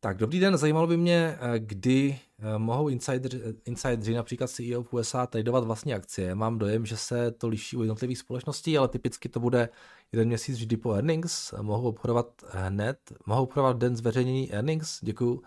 [0.02, 3.32] Tak, dobrý den, zajímalo by mě, eh, kdy eh, mohou insider,
[3.66, 6.36] insideri, například CEO v USA, tradovat vlastní akcie.
[6.36, 9.70] Mám dojem, že se to liší u jednotlivých společností, ale typicky to bude
[10.12, 11.54] jeden měsíc vždy po earnings.
[11.62, 15.44] Mohou obchodovat hned, mohou obchodovat den zveřejnění earnings, děkuju.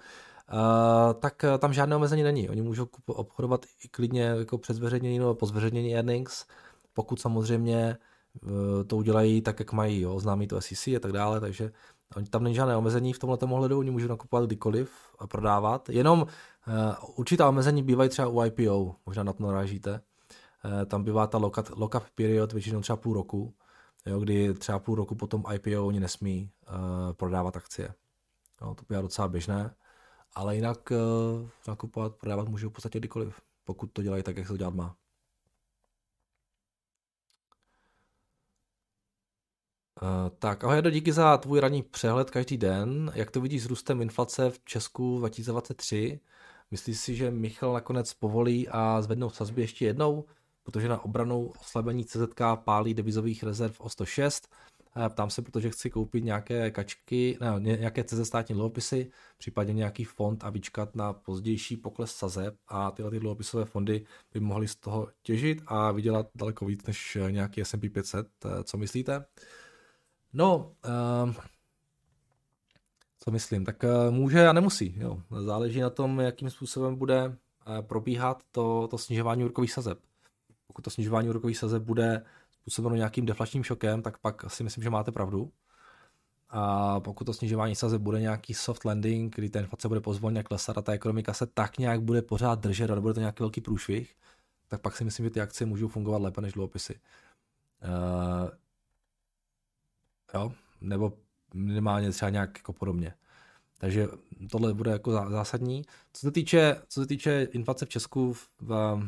[0.52, 2.48] Uh, tak tam žádné omezení není.
[2.48, 6.46] Oni můžou obchodovat i klidně jako před zveřejnění nebo po zveřejnění earnings,
[6.92, 7.96] pokud samozřejmě
[8.87, 11.72] to udělají tak, jak mají, jo, známí to SEC a tak dále, takže
[12.31, 15.88] tam není žádné omezení v tomhle ohledu, oni můžou nakupovat kdykoliv a prodávat.
[15.88, 16.26] Jenom uh,
[17.16, 20.00] určitá omezení bývají třeba u IPO, možná na to narážíte.
[20.64, 23.55] Uh, tam bývá ta lock-up period většinou třeba půl roku,
[24.07, 27.94] jo, kdy třeba půl roku potom IPO oni nesmí uh, prodávat akcie.
[28.62, 29.74] Jo, to bývá docela běžné,
[30.35, 34.53] ale jinak uh, nakupovat, prodávat můžou v podstatě kdykoliv, pokud to dělají tak, jak se
[34.53, 34.97] to dělat má.
[40.03, 43.12] Uh, tak, ahoj, díky za tvůj ranní přehled každý den.
[43.14, 46.21] Jak to vidíš s růstem inflace v Česku 2023?
[46.71, 50.25] Myslíš si, že Michal nakonec povolí a zvednou sazby ještě jednou?
[50.62, 54.49] Protože na obranou oslabení CZK pálí devizových rezerv o 106.
[55.09, 60.44] Ptám se, protože chci koupit nějaké kačky, ne, nějaké CZ státní dluhopisy, případně nějaký fond
[60.44, 65.09] a vyčkat na pozdější pokles sazeb a tyhle ty dluhopisové fondy by mohly z toho
[65.22, 68.26] těžit a vydělat daleko víc než nějaký S&P 500.
[68.64, 69.24] Co myslíte?
[70.33, 70.72] No,
[71.24, 71.35] uh,
[73.24, 74.94] co myslím, tak eh, může a nemusí.
[74.98, 75.22] Jo.
[75.44, 79.98] Záleží na tom, jakým způsobem bude eh, probíhat to, to snižování úrokových sazeb.
[80.66, 82.24] Pokud to snižování úrokových sazeb bude
[82.62, 85.53] způsobeno nějakým deflačním šokem, tak pak si myslím, že máte pravdu.
[86.48, 90.79] A pokud to snižování sazeb bude nějaký soft landing, kdy ta inflace bude pozvolně klesat
[90.79, 94.16] a ta ekonomika se tak nějak bude pořád držet a nebude to nějaký velký průšvih,
[94.68, 97.01] tak pak si myslím, že ty akcie můžou fungovat lépe než dluhopisy.
[97.85, 98.51] Uh,
[100.35, 101.12] jo, nebo
[101.55, 103.14] minimálně třeba nějak jako podobně.
[103.79, 104.09] Takže
[104.51, 105.83] tohle bude jako zásadní.
[106.12, 109.03] Co se týče, co se týče inflace v Česku, v, v,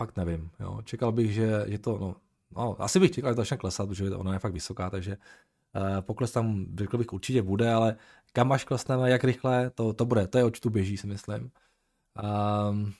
[0.00, 0.50] fakt nevím.
[0.60, 0.80] Jo.
[0.84, 2.16] Čekal bych, že, že to, no,
[2.56, 6.00] no, asi bych čekal, že to začne klesat, protože ona je fakt vysoká, takže uh,
[6.00, 7.96] pokles tam, řekl bych, určitě bude, ale
[8.32, 11.50] kam až klesneme, jak rychle, to, to bude, to je očtu běží, si myslím.
[12.70, 12.92] Um,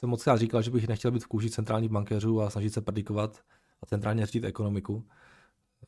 [0.00, 2.80] jsem moc krát říkal, že bych nechtěl být v kůži centrálních bankéřů a snažit se
[2.80, 3.40] predikovat
[3.82, 5.04] a centrálně řídit ekonomiku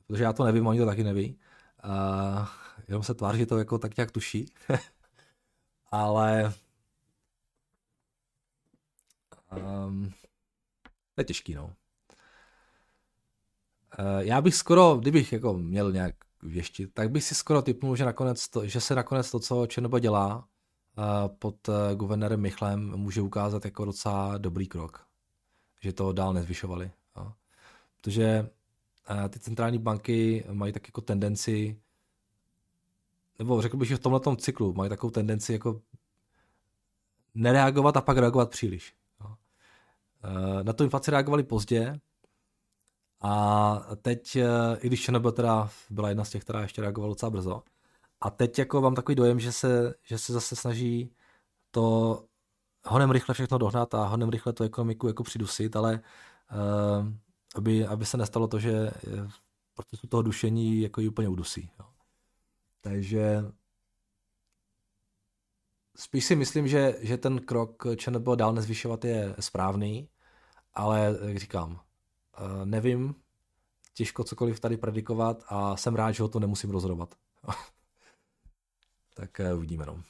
[0.07, 1.39] protože já to nevím, oni to taky neví.
[1.85, 2.47] Uh,
[2.89, 4.47] jenom se tváří, že to jako tak nějak tuší.
[5.91, 6.53] Ale
[9.57, 10.11] um,
[11.15, 11.65] to je těžký, no.
[11.65, 11.73] Uh,
[14.19, 18.49] já bych skoro, kdybych jako měl nějak věštit, tak bych si skoro typnul, že, nakonec
[18.49, 23.65] to, že se nakonec to, co ČNB dělá uh, pod uh, guvernérem Michlem, může ukázat
[23.65, 25.07] jako docela dobrý krok.
[25.81, 26.91] Že to dál nezvyšovali.
[27.17, 27.35] No.
[27.97, 28.51] Protože
[29.29, 31.81] ty centrální banky mají tak jako tendenci,
[33.39, 35.83] nebo řekl bych, že v tomhle cyklu mají takovou tendenci jako
[37.35, 38.95] nereagovat a pak reagovat příliš.
[40.25, 42.01] E, na tu inflaci reagovali pozdě
[43.21, 44.47] a teď, e,
[44.81, 47.63] i když ČNB teda byla jedna z těch, která ještě reagovala docela brzo,
[48.21, 51.11] a teď jako mám takový dojem, že se, že se zase snaží
[51.71, 52.25] to
[52.87, 56.01] honem rychle všechno dohnat a honem rychle tu ekonomiku jako přidusit, ale
[56.53, 57.09] uh,
[57.55, 58.91] aby, aby se nestalo to, že
[59.75, 61.71] procesu toho dušení jako ji úplně udusí.
[61.79, 61.87] Jo.
[62.81, 63.45] Takže
[65.99, 70.09] spíš si myslím, že, že ten krok ČNB dál nezvyšovat je správný,
[70.75, 71.81] ale jak říkám,
[72.37, 73.15] eh, nevím,
[73.95, 77.15] těžko cokoliv tady predikovat a jsem rád, že ho to nemusím rozhodovat.
[79.15, 79.87] tak eh, uvidíme.
[79.87, 80.03] No.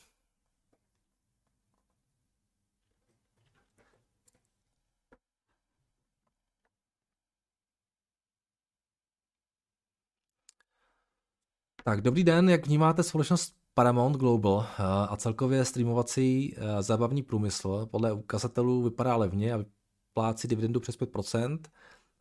[11.85, 17.87] Tak, dobrý den, jak vnímáte společnost Paramount Global eh, a celkově streamovací eh, zábavní průmysl?
[17.87, 19.65] Podle ukazatelů vypadá levně a
[20.13, 21.59] plácí dividendu přes 5%.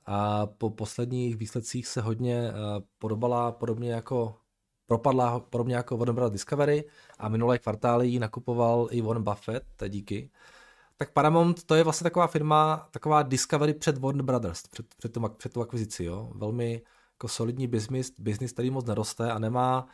[0.05, 2.53] A po posledních výsledcích se hodně eh,
[2.97, 4.35] podobala podobně jako
[4.87, 6.31] propadla podobně jako Warner Bros.
[6.31, 6.89] Discovery
[7.19, 10.29] a minulé kvartály ji nakupoval i Warren Buffett, díky.
[10.97, 15.29] Tak Paramount to je vlastně taková firma, taková Discovery před Warner Brothers, před, před, tu,
[15.37, 16.31] před tu akvizici, jo.
[16.35, 16.81] Velmi
[17.13, 19.87] jako solidní business, business, který moc neroste a nemá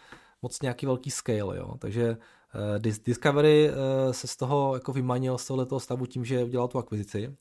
[0.43, 1.77] moc nějaký velký scale, jo.
[1.79, 6.67] Takže uh, Discovery uh, se z toho jako vymanil z tohoto stavu tím, že udělal
[6.67, 7.38] tu akvizici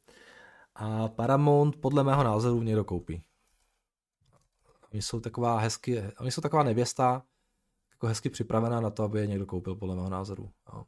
[0.75, 3.23] a Paramount podle mého názoru někdo koupí.
[4.93, 7.23] Oni jsou taková hezky, oni jsou taková nevěsta,
[7.91, 10.51] jako hezky připravená na to, aby je někdo koupil, podle mého názoru.
[10.73, 10.85] Jo.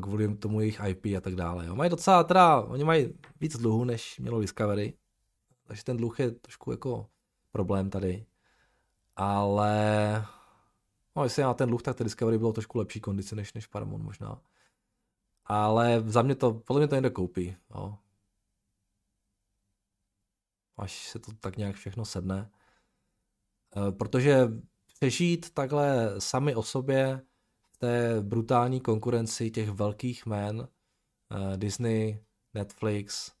[0.00, 1.66] kvůli tomu jejich IP a tak dále.
[1.66, 1.76] Jo.
[1.76, 4.94] Mají docela, teda, oni mají víc dluhu, než mělo Discovery,
[5.66, 7.06] takže ten dluh je trošku jako
[7.58, 8.26] problém tady.
[9.16, 9.72] Ale
[11.16, 14.04] no, jestli má ten dluh, tak ten Discovery bylo trošku lepší kondici než, než Paramount
[14.04, 14.42] možná.
[15.44, 17.56] Ale za mě to, podle mě to někdo koupí.
[17.74, 17.98] Jo.
[20.76, 22.50] Až se to tak nějak všechno sedne.
[23.76, 24.48] E, protože
[24.86, 27.26] přežít takhle sami o sobě
[27.78, 33.32] té brutální konkurenci těch velkých jmén, uh, Disney, Netflix,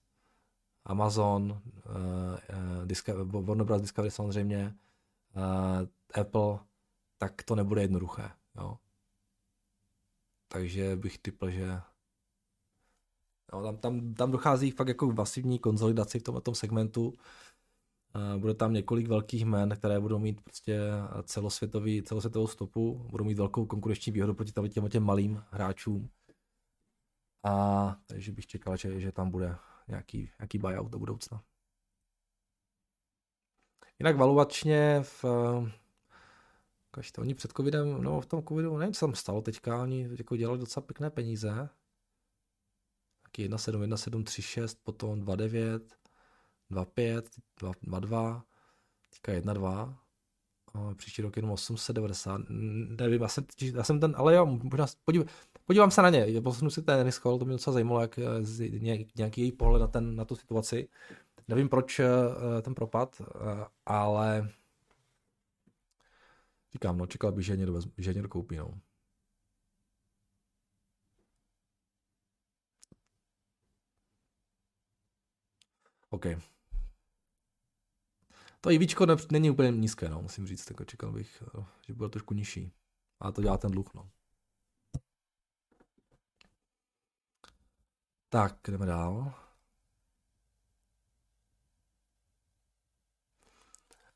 [0.88, 3.80] Amazon, uh, Discovery, Warner Bros.
[3.80, 4.74] Discovery samozřejmě,
[5.36, 6.58] uh, Apple,
[7.18, 8.30] tak to nebude jednoduché.
[8.56, 8.78] Jo.
[10.48, 11.80] Takže bych typl, že
[13.52, 17.12] no, tam, tam, tam dochází fakt jako k masivní konzolidaci v tomto segmentu.
[18.38, 20.80] Bude tam několik velkých jmen, které budou mít prostě
[21.22, 26.10] celosvětový, celosvětovou stopu, budou mít velkou konkurenční výhodu proti těm, těm malým hráčům.
[27.44, 29.56] A takže bych čekal, že, že tam bude
[29.88, 31.42] nějaký, nějaký buyout do budoucna.
[33.98, 35.24] Jinak valuačně v
[36.90, 40.36] Kažte, oni před covidem, no v tom covidu, nevím, co tam stalo teďka, oni jako
[40.36, 41.68] dělali docela pěkné peníze.
[43.22, 45.80] Taky 1,7, 1,736, potom 2,9,
[46.70, 47.22] 2,5,
[47.60, 48.42] 2,2,
[49.10, 49.96] teďka 1,2,
[50.94, 52.40] příští rok jenom 890,
[52.88, 55.24] nevím, já jsem, já jsem ten, ale jo, možná podív,
[55.68, 58.16] podívám se na ně, posunu si ten Scroll, to mě docela zajímalo, jak
[59.16, 60.88] nějaký její pohled na, ten, na tu situaci.
[61.48, 62.00] nevím proč
[62.62, 63.22] ten propad,
[63.86, 64.50] ale
[66.72, 68.80] říkám, no čekal bych, že někdo, že někdo koupí, no.
[76.10, 76.26] OK.
[78.60, 82.08] To IVčko ne, není úplně nízké, no, musím říct, tak čekal bych, eh, že bude
[82.08, 82.72] trošku nižší.
[83.20, 84.10] A to dělá ten dluh, no.
[88.30, 89.32] Tak, jdeme dál.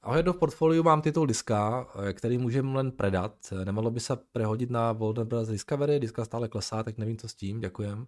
[0.03, 3.53] Ahoj, do portfoliu mám titul diska, eh, který můžeme jen predat.
[3.65, 7.35] Nemohlo by se prehodit na Golden Brothers Discovery, diska stále klesá, tak nevím, co s
[7.35, 8.07] tím, děkujem.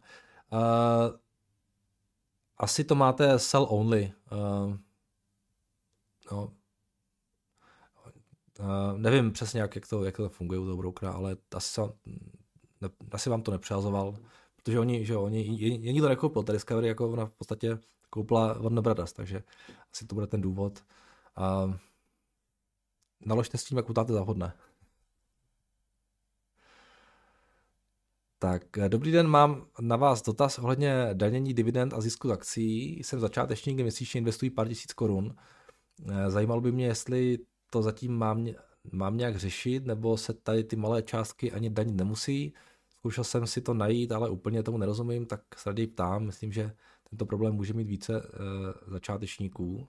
[0.52, 0.58] Uh,
[2.58, 4.12] asi to máte sell only.
[4.32, 4.76] Uh,
[6.32, 6.52] no,
[8.60, 11.80] uh, nevím přesně, jak, jak, to, jak to funguje u toho brokera, ale asi,
[12.80, 14.14] ne, asi vám to nepřehazoval,
[14.64, 15.58] protože oni, že oni,
[15.94, 17.78] je, to nekoupil, ta Discovery jako ona v podstatě
[18.10, 19.42] koupila Warner Brothers, takže
[19.92, 20.84] asi to bude ten důvod.
[21.38, 21.74] Uh,
[23.26, 24.52] naložte s tím, jak utáte za hodné.
[28.38, 32.98] Tak, dobrý den, mám na vás dotaz ohledně danění dividend a zisku z akcí.
[32.98, 35.36] Jsem začátečník, měsíčně investují pár tisíc korun.
[36.10, 37.38] Eh, zajímalo by mě, jestli
[37.70, 38.46] to zatím mám,
[38.92, 42.54] mám nějak řešit, nebo se tady ty malé částky ani danit nemusí.
[43.04, 46.26] Zkoušel jsem si to najít, ale úplně tomu nerozumím, tak se raději ptám.
[46.26, 46.76] Myslím, že
[47.10, 48.28] tento problém může mít více uh,
[48.92, 49.76] začátečníků.
[49.76, 49.88] Uh,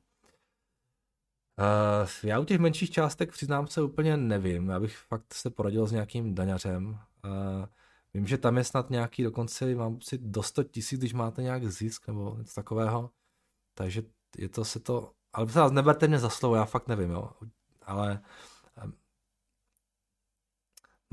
[2.24, 4.70] já u těch menších částek přiznám se úplně nevím.
[4.70, 6.88] Já bych fakt se poradil s nějakým daňařem.
[7.26, 7.66] Uh,
[8.14, 11.66] Vím, že tam je snad nějaký, dokonce mám si do 100 tisíc, když máte nějak
[11.66, 13.12] zisk nebo něco takového.
[13.74, 14.04] Takže
[14.38, 17.32] je to se to, ale vás neberte mě za slovo, já fakt nevím, jo.
[17.82, 18.22] Ale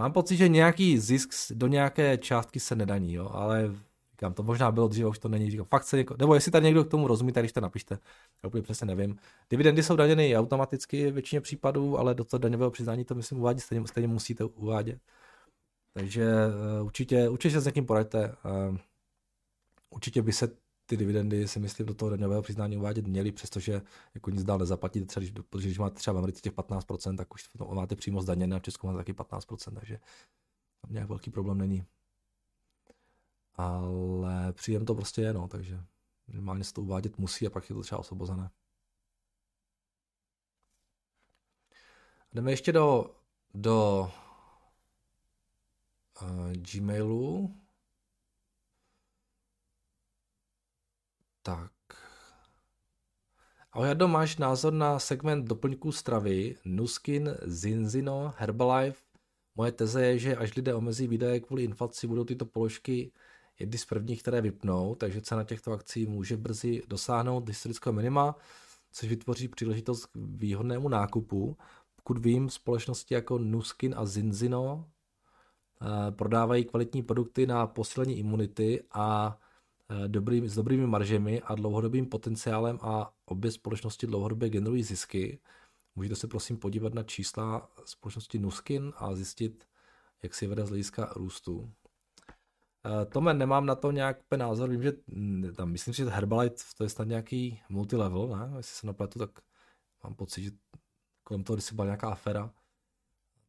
[0.03, 3.75] mám pocit, že nějaký zisk do nějaké částky se nedaní, jo, ale
[4.13, 6.65] říkám, to možná bylo dříve, už to není, říkám, fakt se něko, nebo jestli tady
[6.67, 7.99] někdo k tomu rozumí, tak když to napište,
[8.43, 9.19] já úplně přesně nevím.
[9.51, 13.63] Dividendy jsou daněny automaticky v většině případů, ale do toho daňového přiznání to myslím uvádět,
[13.63, 15.01] stejně, stejně musíte uvádět.
[15.95, 16.27] Takže
[16.81, 18.35] uh, určitě, určitě se s někým poraďte.
[18.45, 18.77] Uh,
[19.91, 20.49] určitě by se
[20.93, 23.83] ty dividendy si myslím do toho daňového přiznání uvádět měly, přestože
[24.15, 27.35] jako nic dál nezaplatíte, třeba, když, protože když máte třeba v Americe těch 15%, tak
[27.35, 29.99] už to máte přímo zdaněné a v Česku máte taky 15%, takže
[30.81, 31.85] tam nějak velký problém není.
[33.55, 35.81] Ale příjem to prostě je, no, takže
[36.29, 38.51] minimálně se to uvádět musí a pak je to třeba osvobozené.
[42.33, 43.17] Jdeme ještě do,
[43.55, 44.11] do
[46.53, 47.62] Gmailu.
[51.43, 51.73] Tak.
[53.73, 59.03] Ahoj, Jado, máš názor na segment doplňků stravy Nuskin, Zinzino, Herbalife?
[59.55, 63.13] Moje teze je, že až lidé omezí výdaje kvůli inflaci, budou tyto položky
[63.59, 68.37] jedny z prvních, které vypnou, takže cena těchto akcí může brzy dosáhnout historického minima,
[68.93, 71.57] což vytvoří příležitost k výhodnému nákupu.
[71.97, 74.93] Pokud vím, společnosti jako Nuskin a Zinzino
[75.83, 79.39] Eh, prodávají kvalitní produkty na posílení imunity a
[80.07, 85.39] dobrý, s dobrými maržemi a dlouhodobým potenciálem a obě společnosti dlouhodobě generují zisky.
[85.95, 89.67] Můžete se prosím podívat na čísla společnosti Nuskin a zjistit,
[90.23, 91.73] jak si vede z hlediska růstu.
[92.85, 94.93] Eh, Tome, nemám na to nějak názor, vím, že
[95.57, 98.57] tam, myslím že Herbalife to je snad nějaký multilevel, ne?
[98.57, 99.31] Jestli se napletu, tak
[100.05, 100.51] mám pocit, že
[101.25, 102.51] kolem toho, když byla nějaká afera,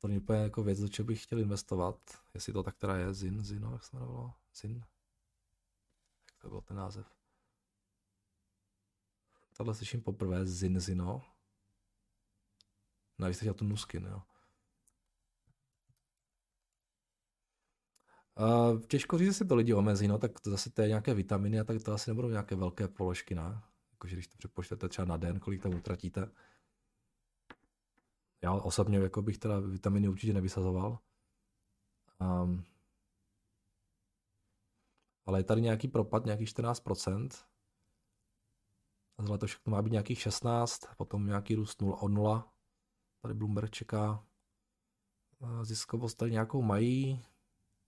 [0.01, 1.95] to není úplně jako věc, do čeho bych chtěl investovat.
[2.33, 4.33] Jestli to tak teda je, Zin, Zino, jak se jmenovalo?
[4.61, 4.83] Zin?
[6.43, 7.07] To byl ten název?
[9.57, 11.21] Tohle slyším poprvé, Zin, Zino.
[13.17, 14.21] No, vy jste tu Nuskin, jo.
[18.39, 21.59] Uh, těžko říct, jestli to lidi omezí, no, tak to zase to je nějaké vitaminy
[21.59, 23.61] a tak to asi nebudou nějaké velké položky, ne?
[23.91, 26.31] Jakože když to přepočtete třeba na den, kolik tam utratíte.
[28.41, 30.99] Já osobně jako bych teda vitaminy určitě nevysazoval.
[32.19, 32.63] Um,
[35.25, 37.29] ale je tady nějaký propad, nějakých 14%.
[39.17, 42.53] A za to všechno má být nějakých 16, potom nějaký růst 0 od 0.
[43.21, 44.25] Tady Bloomberg čeká
[45.61, 47.25] ziskovost tady nějakou mají.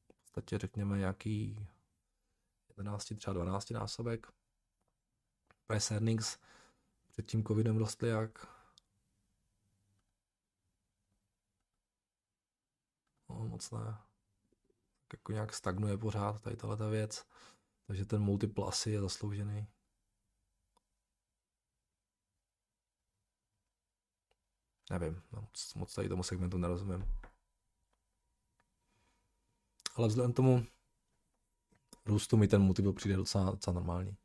[0.09, 1.67] V podstatě řekněme nějaký
[2.69, 4.27] 11, třeba 12 násobek.
[5.67, 6.37] Price earnings
[7.07, 8.55] před tím covidem rostly jak
[13.29, 14.04] No, moc ne.
[15.15, 17.25] Jako nějak stagnuje pořád tady tahle ta věc.
[17.87, 19.67] Takže ten multiple asi je zasloužený.
[24.91, 27.05] Nevím, no, moc, moc tady tomu segmentu nerozumím.
[29.95, 30.65] Ale vzhledem tomu
[32.05, 34.17] růstu mi ten multiple přijde docela, docela normální.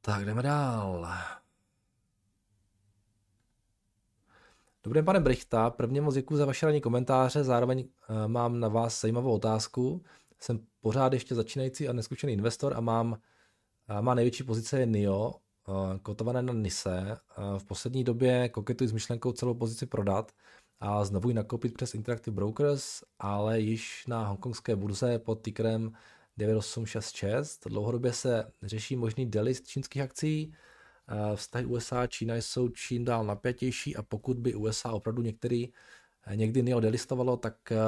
[0.00, 1.06] Tak jdeme dál.
[4.84, 5.70] Dobrý den, pane Brichta.
[5.70, 10.04] Prvně moc děkuji za vaše ranní komentáře, zároveň uh, mám na vás zajímavou otázku.
[10.40, 15.34] Jsem pořád ještě začínající a neskušený investor a mám uh, má největší pozice je NIO,
[15.68, 17.16] uh, kotované na NISE.
[17.58, 20.32] V poslední době koketuji s myšlenkou celou pozici prodat
[20.80, 25.92] a znovu ji nakoupit přes Interactive Brokers, ale již na hongkongské burze pod tickerem
[26.36, 27.60] 9866.
[27.66, 30.54] Dlouhodobě se řeší možný delist čínských akcí,
[31.34, 35.72] vztahy USA a Čína jsou čím dál napětější a pokud by USA opravdu některý
[36.34, 37.78] někdy neodelistovalo, tak eh,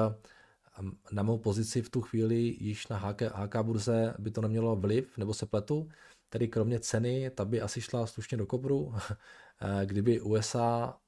[1.12, 5.18] na mou pozici v tu chvíli již na HK, HK burze by to nemělo vliv,
[5.18, 5.88] nebo se pletu,
[6.28, 8.94] tedy kromě ceny, ta by asi šla slušně do kobru,
[9.60, 10.98] eh, kdyby USA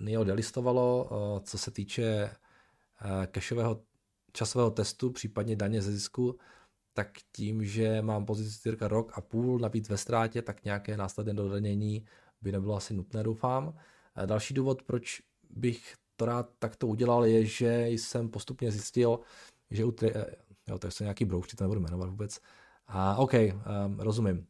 [0.00, 2.30] neodelistovalo, eh, co se týče
[3.34, 3.82] cashového
[4.32, 6.38] časového testu, případně daně ze zisku,
[6.94, 11.34] tak tím, že mám pozici cirka rok a půl navíc ve ztrátě, tak nějaké následné
[11.34, 12.04] dodanění
[12.40, 13.78] by nebylo asi nutné, doufám.
[14.26, 19.20] Další důvod, proč bych to rád takto udělal, je, že jsem postupně zjistil,
[19.70, 20.12] že u tri-
[20.68, 22.40] jo, to je nějaký broušky, to nebudu jmenovat vůbec.
[22.86, 24.46] A OK, um, rozumím.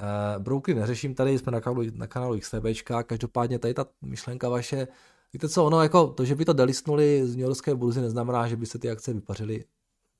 [0.00, 4.88] Uh, broukry neřeším tady, jsme na kanálu, na kanálu XTBčka, každopádně tady ta myšlenka vaše
[5.34, 8.56] Víte co, ono jako to, že by to delistnuli z New Yorkské burzy, neznamená, že
[8.56, 9.64] by se ty akce vypařily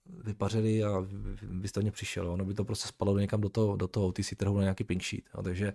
[0.07, 1.07] vypařili a
[1.43, 2.31] byste o ně přišel.
[2.31, 5.03] Ono by to prostě spadlo někam do toho, do toho OTC trhu na nějaký pink
[5.03, 5.25] sheet.
[5.35, 5.43] Jo.
[5.43, 5.73] Takže,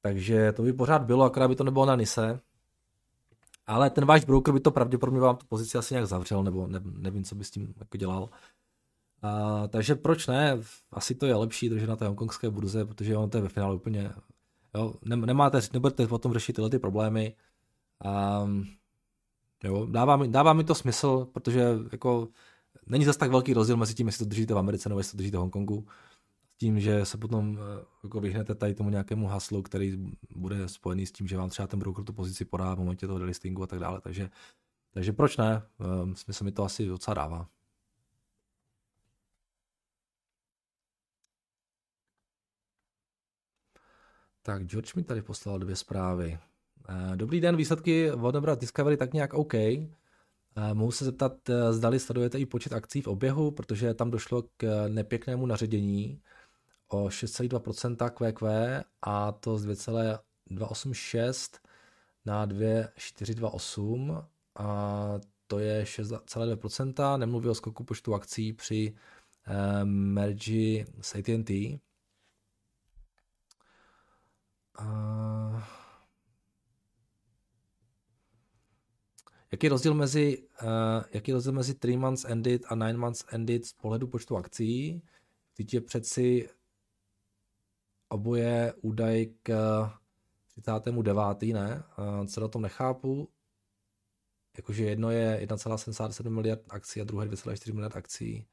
[0.00, 2.40] takže to by pořád bylo, akorát by to nebylo na NISE.
[3.66, 6.80] Ale ten váš broker by to pravděpodobně vám tu pozici asi nějak zavřel, nebo ne,
[6.84, 8.28] nevím, co by s tím jako dělal.
[9.22, 10.58] A, takže proč ne?
[10.90, 13.74] Asi to je lepší držet na té hongkongské burze, protože on to je ve finále
[13.74, 14.12] úplně...
[14.74, 17.34] Jo, nemáte, nebudete potom řešit tyhle ty problémy.
[18.04, 18.66] Um,
[19.64, 22.28] jo, dává, mi, dává mi to smysl, protože jako
[22.86, 25.16] není zase tak velký rozdíl mezi tím, jestli to držíte v Americe nebo jestli to
[25.16, 25.86] držíte v Hongkongu.
[26.54, 31.06] S tím, že se potom eh, jako vyhnete tady tomu nějakému haslu, který bude spojený
[31.06, 33.66] s tím, že vám třeba ten broker tu pozici podá v momentě toho delistingu a
[33.66, 34.00] tak dále.
[34.00, 34.30] Takže,
[34.94, 35.62] takže proč ne?
[36.02, 37.48] Um, smysl mi to asi docela dává.
[44.42, 46.38] Tak George mi tady poslal dvě zprávy.
[46.90, 49.54] Eh, dobrý den, výsledky Warner Discovery tak nějak OK.
[49.54, 49.84] Eh,
[50.72, 54.88] mohu se zeptat, eh, zdali sledujete i počet akcí v oběhu, protože tam došlo k
[54.88, 56.22] nepěknému naředění
[56.88, 61.60] o 6,2% QQ a to z 2,286
[62.24, 64.24] na 2,428
[64.56, 67.16] a to je 6,2%.
[67.16, 68.94] Nemluví o skoku počtu akcí při
[69.84, 71.80] merge s AT&T.
[74.80, 75.60] Uh,
[79.52, 80.68] Jaký je rozdíl mezi, uh,
[81.12, 85.02] jaký je rozdíl mezi 3 months ended a 9 months ended z pohledu počtu akcí?
[85.54, 86.48] Teď je přeci
[88.08, 89.52] oboje údaj k
[90.62, 91.42] 39.
[91.42, 91.84] ne?
[91.98, 93.28] Uh, co na tom nechápu?
[94.56, 98.46] Jakože jedno je 1,77 miliard akcí a druhé 2,4 miliard akcí.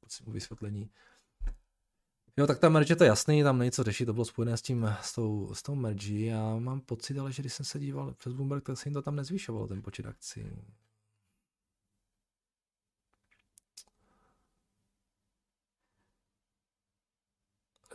[0.00, 0.90] Prosím o vysvětlení.
[2.36, 4.62] Jo, tak ta merge to je jasný, tam není co řešit, to bylo spojené s
[4.62, 6.24] tím, s tou, s tou merge.
[6.24, 9.02] Já mám pocit, ale že když jsem se díval přes Bloomberg, tak se jim to
[9.02, 10.42] tam nezvýšovalo, ten počet akcí.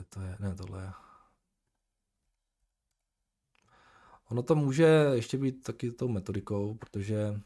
[0.10, 0.92] To je, ne, tohle je.
[4.30, 4.84] Ono to může
[5.14, 7.42] ještě být taky tou metodikou, protože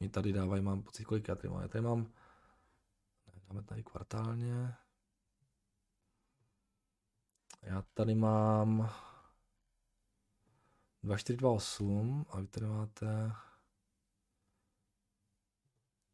[0.00, 1.62] oni tady dávají, mám pocit, kolik já tady mám.
[1.62, 2.12] Já tady mám
[3.48, 4.74] Dáme tady kvartálně.
[7.62, 8.90] Já tady mám
[11.02, 13.32] 2428 a vy tady máte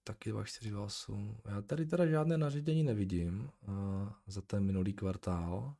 [0.04, 1.36] taky 2428.
[1.44, 5.74] Já tady teda žádné nařízení nevidím uh, za ten minulý kvartál,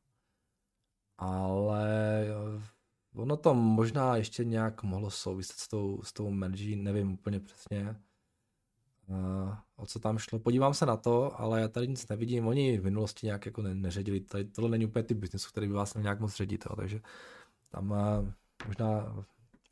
[1.17, 2.25] ale
[2.55, 2.63] uh,
[3.21, 8.01] ono to možná ještě nějak mohlo souviset s tou, s tou mergí, nevím úplně přesně.
[9.07, 10.39] Uh, o co tam šlo.
[10.39, 12.47] Podívám se na to, ale já tady nic nevidím.
[12.47, 14.19] Oni v minulosti nějak jako ne, neředili.
[14.19, 16.65] Tady, tohle není úplně ty biznesu, který by vás měl nějak moc ředit.
[16.69, 16.75] Jo.
[16.75, 17.01] Takže
[17.69, 17.97] tam uh,
[18.67, 19.15] možná,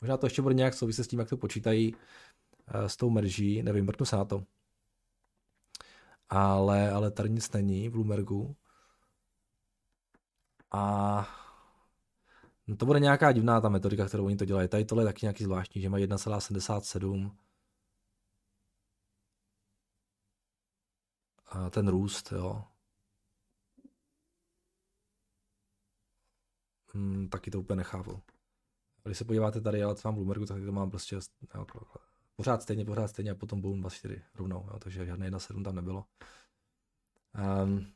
[0.01, 3.63] možná to ještě bude nějak souviset s tím, jak to počítají uh, s tou merží.
[3.63, 4.43] Nevím, mrknu se na to.
[6.29, 8.55] Ale, ale tady nic není v Bloombergu.
[10.71, 11.27] A
[12.67, 14.67] no to bude nějaká divná ta metodika, kterou oni to dělají.
[14.67, 17.31] Tady tohle je taky nějaký zvláštní, že mají 1,77
[21.69, 22.63] ten růst, jo.
[26.93, 28.21] Hmm, taky to úplně nechápu.
[29.03, 31.15] Když se podíváte tady, já mám Bloombergu, tak to mám prostě
[31.55, 31.65] jo,
[32.35, 36.05] pořád stejně, pořád stejně a potom boom 24 rovnou, jo, takže žádné 1,7 tam nebylo.
[37.63, 37.93] Um,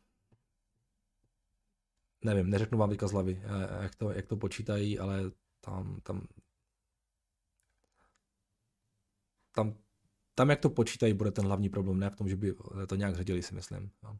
[2.23, 5.31] nevím, neřeknu vám teďka z hlavy, eh, jak to, jak to počítají, ale
[5.61, 6.27] tam, tam,
[9.51, 9.75] tam,
[10.37, 12.55] tam, jak to počítají, bude ten hlavní problém, ne v tom, že by
[12.87, 13.91] to nějak ředili, si myslím.
[14.03, 14.19] No.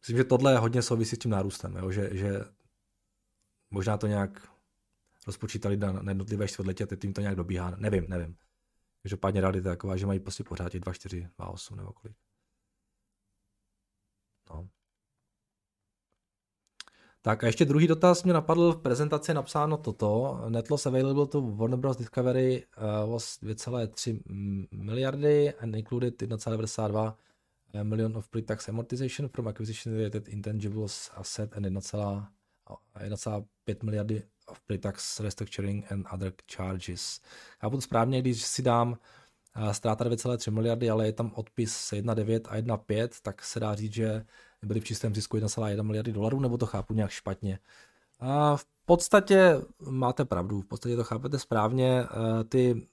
[0.00, 1.90] Myslím, že tohle hodně souvisí s tím nárůstem, jo?
[1.90, 2.40] Že, že
[3.70, 4.48] možná to nějak
[5.26, 7.70] rozpočítali na, na jednotlivé čtvrtletí a teď jim to nějak dobíhá.
[7.70, 8.36] Nevím, nevím.
[9.02, 12.16] Každopádně realita taková, že mají prostě pořád těch 2, 4, 2, 8 nebo kolik.
[14.50, 14.68] No.
[17.24, 20.40] Tak a ještě druhý dotaz mě napadl, v prezentaci napsáno toto.
[20.48, 21.96] Net loss available to Warner Bros.
[21.96, 22.64] Discovery
[23.06, 24.20] was 2,3
[24.72, 27.14] miliardy and included 1,92
[27.82, 33.46] million of pre-tax amortization from acquisition related intangibles asset and 1,5
[33.82, 37.20] miliardy of pre-tax restructuring and other charges.
[37.60, 38.98] Chápu to správně, když si dám
[39.56, 43.92] eh, ztráta 2,3 miliardy, ale je tam odpis 1,9 a 1,5, tak se dá říct,
[43.92, 44.24] že
[44.66, 47.58] byli v čistém zisku 1,1 miliardy dolarů, nebo to chápu nějak špatně.
[48.20, 49.60] A v podstatě
[49.90, 52.86] máte pravdu, v podstatě to chápete správně, eh, ty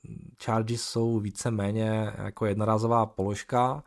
[0.44, 3.84] charges jsou více-méně jako jednorázová položka,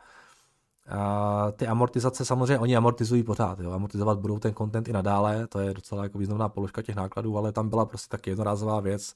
[0.89, 3.71] a ty amortizace samozřejmě oni amortizují pořád, jo.
[3.71, 7.51] amortizovat budou ten content i nadále, to je docela jako významná položka těch nákladů, ale
[7.51, 9.15] tam byla prostě taky jednorázová věc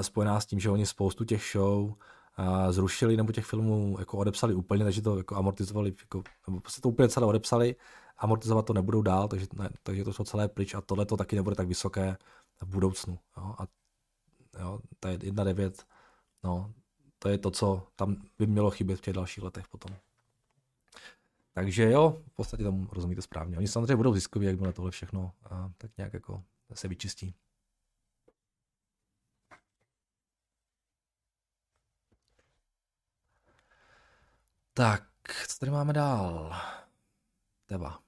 [0.00, 1.92] spojená s tím, že oni spoustu těch show
[2.70, 6.88] zrušili nebo těch filmů jako odepsali úplně, takže to jako amortizovali, jako, nebo prostě to
[6.88, 7.76] úplně celé odepsali,
[8.18, 11.36] amortizovat to nebudou dál, takže, ne, takže to šlo celé pryč a tohle to taky
[11.36, 12.16] nebude tak vysoké
[12.60, 13.18] v budoucnu.
[13.36, 13.54] Jo.
[13.58, 13.66] A
[14.60, 15.72] jo, ta 1.9,
[16.44, 16.72] no,
[17.18, 19.96] to je to, co tam by mělo chybět v těch dalších letech potom.
[21.52, 23.58] Takže jo, v podstatě tomu rozumíte správně.
[23.58, 26.42] Oni samozřejmě budou ziskoví, jak bylo tohle všechno a tak nějak jako
[26.74, 27.34] se vyčistí.
[34.76, 35.02] Tak,
[35.48, 36.52] co tady máme dál?
[37.66, 37.98] Teva.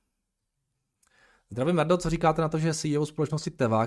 [1.50, 3.86] Zdravím, Mardo, co říkáte na to, že CEO společnosti Teva,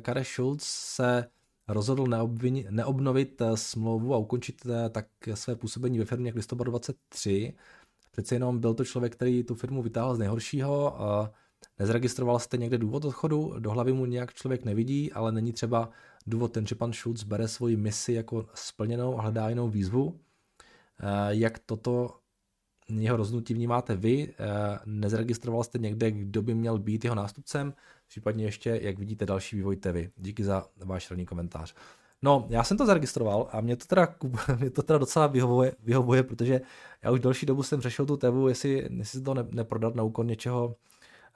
[0.00, 1.24] Kare Schulz, se
[1.68, 2.06] rozhodl
[2.70, 7.54] neobnovit eh, smlouvu a ukončit eh, tak své působení ve firmě k listopadu 23
[8.10, 11.02] Přece jenom byl to člověk, který tu firmu vytáhl z nejhoršího.
[11.02, 11.32] A
[11.78, 15.90] nezregistroval jste někde důvod odchodu, do hlavy mu nějak člověk nevidí, ale není třeba
[16.26, 20.20] důvod ten, že pan Schulz bere svoji misi jako splněnou a hledá jinou výzvu.
[21.28, 22.14] Jak toto
[22.88, 24.34] jeho rozhodnutí vnímáte vy?
[24.86, 27.74] Nezregistroval jste někde, kdo by měl být jeho nástupcem?
[28.08, 30.10] Případně ještě, jak vidíte další vývoj vy.
[30.16, 31.74] Díky za váš rovný komentář.
[32.22, 34.14] No, já jsem to zaregistroval a mě to teda,
[34.58, 36.60] mě to teda docela vyhovuje, vyhovuje, protože
[37.02, 40.26] já už další dobu jsem řešil tu tevu, jestli, jestli to ne, neprodat na úkor
[40.26, 40.76] něčeho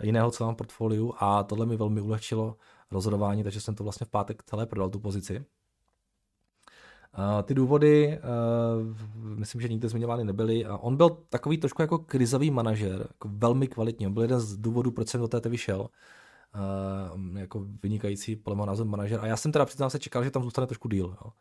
[0.03, 2.57] jiného, co mám v portfoliu a tohle mi velmi ulehčilo
[2.91, 5.45] rozhodování, takže jsem to vlastně v pátek celé prodal tu pozici.
[7.43, 8.97] Ty důvody, uh,
[9.39, 10.65] myslím, že nikde zmiňovány nebyly.
[10.65, 14.07] A on byl takový trošku jako krizový manažer, jako velmi kvalitní.
[14.07, 18.67] On byl jeden z důvodů, proč jsem do té vyšel uh, jako vynikající podle mého
[18.67, 19.21] názoru manažer.
[19.21, 21.17] A já jsem teda přiznám se čekal, že tam zůstane trošku díl.
[21.25, 21.33] Jo.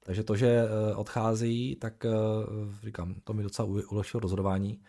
[0.00, 2.06] Takže to, že uh, odchází, tak
[2.82, 4.80] říkám, to mi docela ulehčilo rozhodování.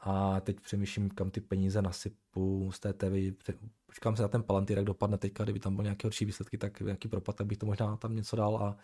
[0.00, 3.36] A teď přemýšlím, kam ty peníze nasypu z té TV.
[3.86, 6.80] Počkám se na ten Palantir, jak dopadne teďka, kdyby tam byl nějaké horší výsledky, tak
[6.80, 8.76] nějaký propad, tak bych to možná tam něco dal a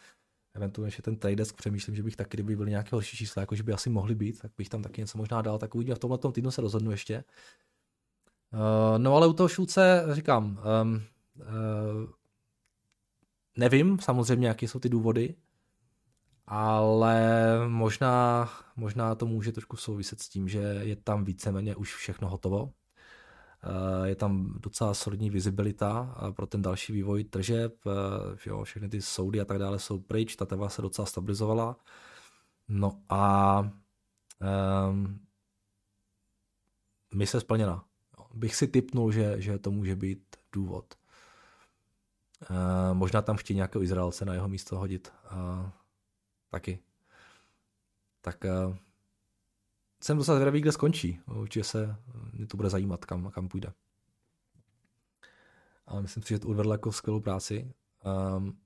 [0.55, 3.63] eventuálně ještě ten trade desk přemýšlím, že bych taky, kdyby byly nějaké horší čísla, jakože
[3.63, 6.19] by asi mohly být, tak bych tam taky něco možná dal, tak uvidíme v tomhle
[6.33, 7.25] týdnu se rozhodnu ještě.
[8.53, 10.45] Uh, no ale u toho Šulce říkám,
[10.83, 11.03] um,
[11.37, 12.11] uh,
[13.57, 15.35] nevím samozřejmě, jaké jsou ty důvody,
[16.47, 17.19] ale
[17.69, 22.73] možná, možná to může trošku souviset s tím, že je tam víceméně už všechno hotovo.
[23.67, 27.75] Uh, je tam docela solidní vizibilita pro ten další vývoj tržeb,
[28.47, 31.77] jo, všechny ty soudy a tak dále jsou pryč, ta teva se docela stabilizovala.
[32.69, 33.61] No a
[34.91, 35.21] um,
[37.15, 37.85] mise splněna
[38.35, 40.95] bych si typnul, že, že to může být důvod.
[42.51, 42.57] Uh,
[42.93, 45.13] možná tam chtějí nějakého Izraelce na jeho místo hodit.
[45.33, 45.69] Uh,
[46.49, 46.79] taky.
[48.21, 48.45] Tak
[50.05, 51.21] jsem docela zvědavý, kde skončí.
[51.35, 51.97] Určitě se
[52.33, 53.73] mě to bude zajímat, kam, kam půjde.
[55.87, 57.73] Ale myslím si, že to odvedl jako skvělou práci.
[58.37, 58.59] Um,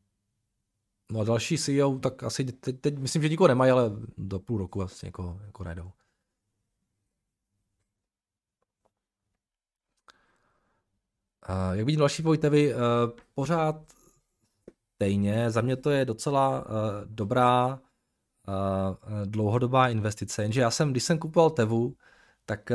[1.13, 4.59] no a další CEO, tak asi teď, teď myslím, že nikoho nemají, ale do půl
[4.59, 5.93] roku asi někoho jako najdou.
[11.73, 12.77] Jak vidím další Vojtevi, eh,
[13.35, 13.77] pořád
[14.95, 16.73] stejně, za mě to je docela eh,
[17.05, 17.81] dobrá
[19.25, 21.97] dlouhodobá investice, jenže já jsem, když jsem kupoval Tevu,
[22.47, 22.73] tak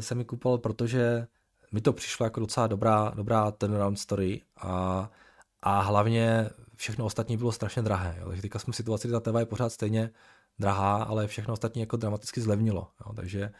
[0.00, 1.26] jsem mi kupoval, protože
[1.72, 5.10] mi to přišlo jako docela dobrá, dobrá turnaround story a,
[5.62, 8.16] a hlavně všechno ostatní bylo strašně drahé.
[8.20, 8.26] Jo.
[8.26, 10.10] Takže teďka jsme v situaci, kdy ta Teva je pořád stejně
[10.58, 12.90] drahá, ale všechno ostatní jako dramaticky zlevnilo.
[13.06, 13.52] Jo, takže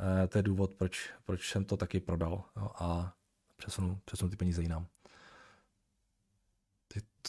[0.00, 3.12] uh, to je důvod, proč, proč jsem to taky prodal jo, a
[3.56, 4.86] přesunu, přesunu ty peníze jinam.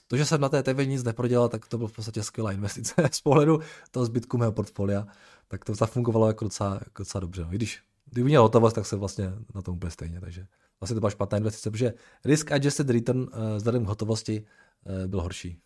[0.07, 2.93] To, že jsem na té TV nic neprodělal, tak to bylo v podstatě skvělá investice.
[3.11, 3.59] Z pohledu
[3.91, 5.07] toho zbytku mého portfolia,
[5.47, 7.41] tak to zafungovalo jako docela, jako docela dobře.
[7.41, 7.53] No.
[7.53, 10.21] I když kdyby měl hotovost, tak se vlastně na tom úplně stejně.
[10.21, 10.47] Takže
[10.79, 11.93] vlastně to byla špatná investice, protože
[12.25, 14.45] risk adjusted return uh, vzhledem k hotovosti
[14.85, 15.61] uh, byl horší.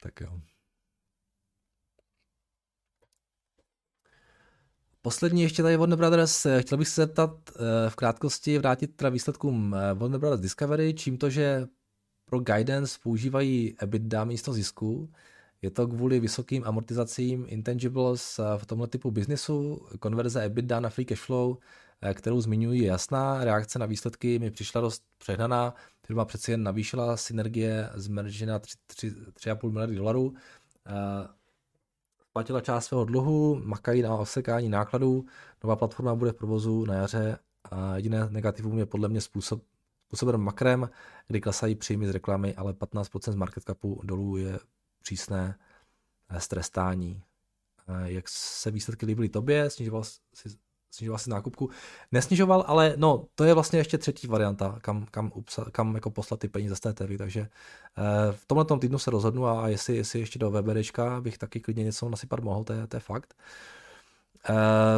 [0.00, 0.40] Tak jo.
[5.04, 6.46] Poslední ještě tady Warner Brothers.
[6.46, 7.30] Eh, chtěl bych se zeptat
[7.88, 11.66] v krátkosti, vrátit teda výsledkům Warner Brothers Discovery, čím to, že
[12.24, 15.12] pro guidance používají EBITDA místo zisku.
[15.62, 21.20] Je to kvůli vysokým amortizacím intangibles v tomhle typu biznesu, konverze EBITDA na free cash
[21.20, 21.56] flow,
[22.02, 23.44] eh, kterou zmiňuji, je jasná.
[23.44, 25.74] Reakce na výsledky mi přišla dost přehnaná.
[26.06, 30.34] Firma přeci jen navýšila synergie z merge na 3,5 miliardy dolarů.
[32.36, 35.24] Platila část svého dluhu, makají na osekání nákladů,
[35.62, 39.62] nová platforma bude v provozu na jaře a jediné negativum je podle mě způsob,
[40.06, 40.90] způsoben makrem,
[41.26, 44.58] kdy klesají příjmy z reklamy, ale 15% z market capu dolů je
[45.02, 45.58] přísné
[46.28, 47.22] eh, strestání.
[47.88, 50.58] Eh, jak se výsledky líbily tobě, snižoval si,
[50.94, 51.70] snižoval si nákupku?
[52.12, 56.40] Nesnižoval, ale no, to je vlastně ještě třetí varianta, kam, kam, upsa, kam jako poslat
[56.40, 60.20] ty peníze z té TV, takže eh, v tomhle týdnu se rozhodnu a jestli, jestli
[60.20, 63.34] ještě do VBDčka bych taky klidně něco nasypat mohl, to je, to je fakt.
[64.50, 64.56] Uh,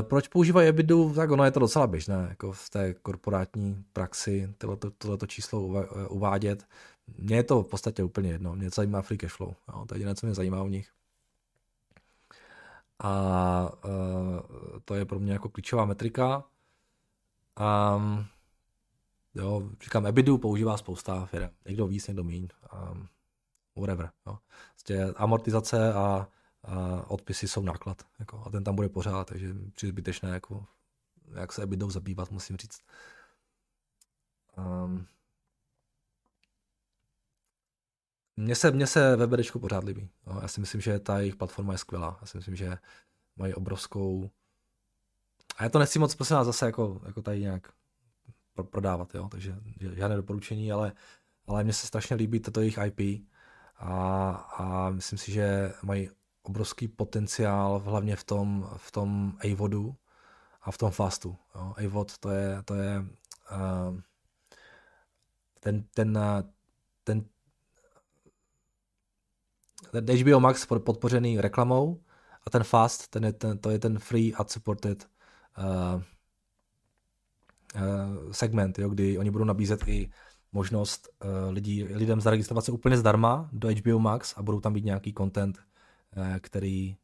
[0.09, 1.15] proč používají EBITDu?
[1.15, 5.61] Tak ono je to docela běžné, jako v té korporátní praxi tohleto, tohleto číslo
[6.09, 6.67] uvádět.
[7.19, 8.57] Mně je to v podstatě úplně jedno.
[8.57, 9.55] Mě zajímá free cash flow.
[9.69, 9.85] Jo?
[9.87, 10.96] To je jediné, co mě zajímá u nich.
[12.99, 14.41] A uh,
[14.85, 16.45] to je pro mě jako klíčová metrika.
[17.97, 18.27] Um,
[19.35, 21.49] jo, říkám, EBITDu používá spousta firm.
[21.67, 22.49] Někdo víc, někdo míň.
[22.93, 23.09] Um,
[23.77, 24.11] whatever.
[24.27, 24.39] Jo.
[24.75, 26.29] Vlastně amortizace a,
[26.65, 28.03] a odpisy jsou náklad.
[28.19, 30.67] Jako, a ten tam bude pořád, takže při zbytečné, jako,
[31.35, 32.83] jak se EBITDou zabývat, musím říct.
[34.59, 35.07] Um,
[38.37, 40.09] Mně se, mně se VBDčko pořád líbí.
[40.27, 42.19] No, já si myslím, že ta jejich platforma je skvělá.
[42.21, 42.79] Já si myslím, že
[43.37, 44.31] mají obrovskou...
[45.57, 47.73] A já to nechci moc prosím zase jako, jako tady nějak
[48.55, 49.29] pro, prodávat, jo?
[49.29, 50.93] takže žádné doporučení, ale,
[51.47, 53.27] ale mně se strašně líbí toto jejich IP
[53.77, 56.11] a, a myslím si, že mají
[56.43, 59.97] obrovský potenciál hlavně v tom, v tom AVODu
[60.63, 61.37] a v tom fastu.
[61.55, 61.75] Jo?
[61.87, 64.01] AVOD to je, to je uh,
[65.61, 66.19] ten, ten, ten
[69.93, 72.01] ten HBO Max podpořený reklamou
[72.47, 75.07] a ten Fast, ten je ten, to je ten free ad supported
[75.59, 76.03] uh,
[77.75, 80.11] uh, segment, jo, kdy oni budou nabízet i
[80.53, 84.85] možnost uh, lidí, lidem zaregistrovat se úplně zdarma do HBO Max a budou tam být
[84.85, 85.59] nějaký content,
[86.17, 86.97] uh, který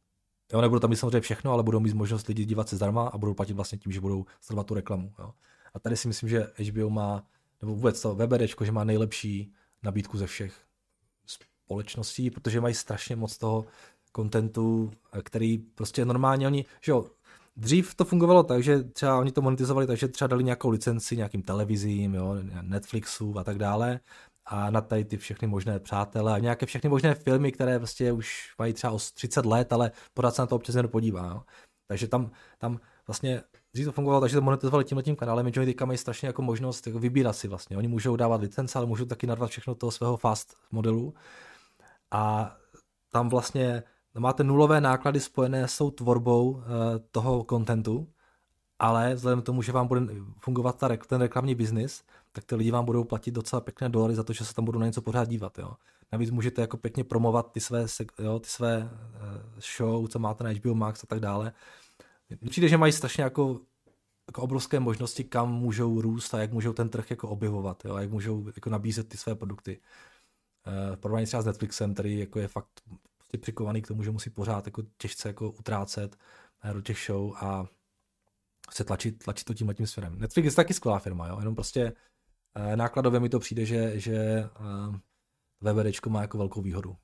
[0.53, 3.17] Jo, nebudou tam mít samozřejmě všechno, ale budou mít možnost lidi dívat se zdarma a
[3.17, 5.13] budou platit vlastně tím, že budou sledovat tu reklamu.
[5.19, 5.33] Jo.
[5.73, 7.23] A tady si myslím, že HBO má,
[7.61, 9.53] nebo vůbec to VBDčko, že má nejlepší
[9.83, 10.65] nabídku ze všech
[11.73, 13.65] společností, protože mají strašně moc toho
[14.11, 14.91] kontentu,
[15.23, 17.05] který prostě normálně oni, že jo,
[17.55, 21.41] Dřív to fungovalo tak, že třeba oni to monetizovali, takže třeba dali nějakou licenci nějakým
[21.41, 23.99] televizím, jo, Netflixu a tak dále
[24.45, 28.53] a na tady ty všechny možné přátelé a nějaké všechny možné filmy, které prostě už
[28.59, 31.27] mají třeba o 30 let, ale pořád se na to občas jen podívá.
[31.27, 31.43] Jo.
[31.87, 33.41] Takže tam, tam vlastně
[33.73, 36.41] dřív to fungovalo takže to monetizovali tímhle tím kanálem, že oni teďka mají strašně jako
[36.41, 37.77] možnost jako vybírat si vlastně.
[37.77, 41.13] Oni můžou dávat licence, ale můžou taky narvat všechno toho svého fast modelu
[42.13, 42.55] a
[43.11, 43.83] tam vlastně
[44.17, 46.63] máte nulové náklady spojené s tou tvorbou uh,
[47.11, 48.07] toho kontentu,
[48.79, 50.01] ale vzhledem k tomu, že vám bude
[50.39, 54.23] fungovat ta, ten reklamní biznis, tak ty lidi vám budou platit docela pěkné dolary za
[54.23, 55.57] to, že se tam budou na něco pořád dívat.
[55.57, 55.73] Jo.
[56.11, 57.85] Navíc můžete jako pěkně promovat ty své,
[58.19, 61.53] jo, ty své uh, show, co máte na HBO Max a tak dále.
[62.49, 63.59] Přijde, že mají strašně jako,
[64.27, 68.11] jako obrovské možnosti, kam můžou růst a jak můžou ten trh jako objevovat, jo, jak
[68.11, 69.79] můžou jako nabízet ty své produkty.
[70.65, 72.67] Eh, v porovnání třeba s Netflixem, který jako je fakt
[73.17, 76.17] prostě přikovaný k tomu, že musí pořád jako těžce jako utrácet
[76.63, 77.65] eh, do těch show a
[78.71, 80.19] se tlačit, tlačit to tímhle tím směrem.
[80.19, 81.39] Netflix je taky skvělá firma, jo?
[81.39, 81.93] jenom prostě
[82.55, 84.49] eh, nákladově mi to přijde, že, že
[85.61, 86.97] VVDčko má jako velkou výhodu.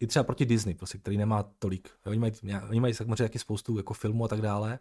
[0.00, 1.90] I třeba proti Disney, prostě, který nemá tolik.
[2.06, 2.32] Oni mají,
[2.68, 4.78] oni mají samozřejmě taky spoustu jako filmů a tak dále,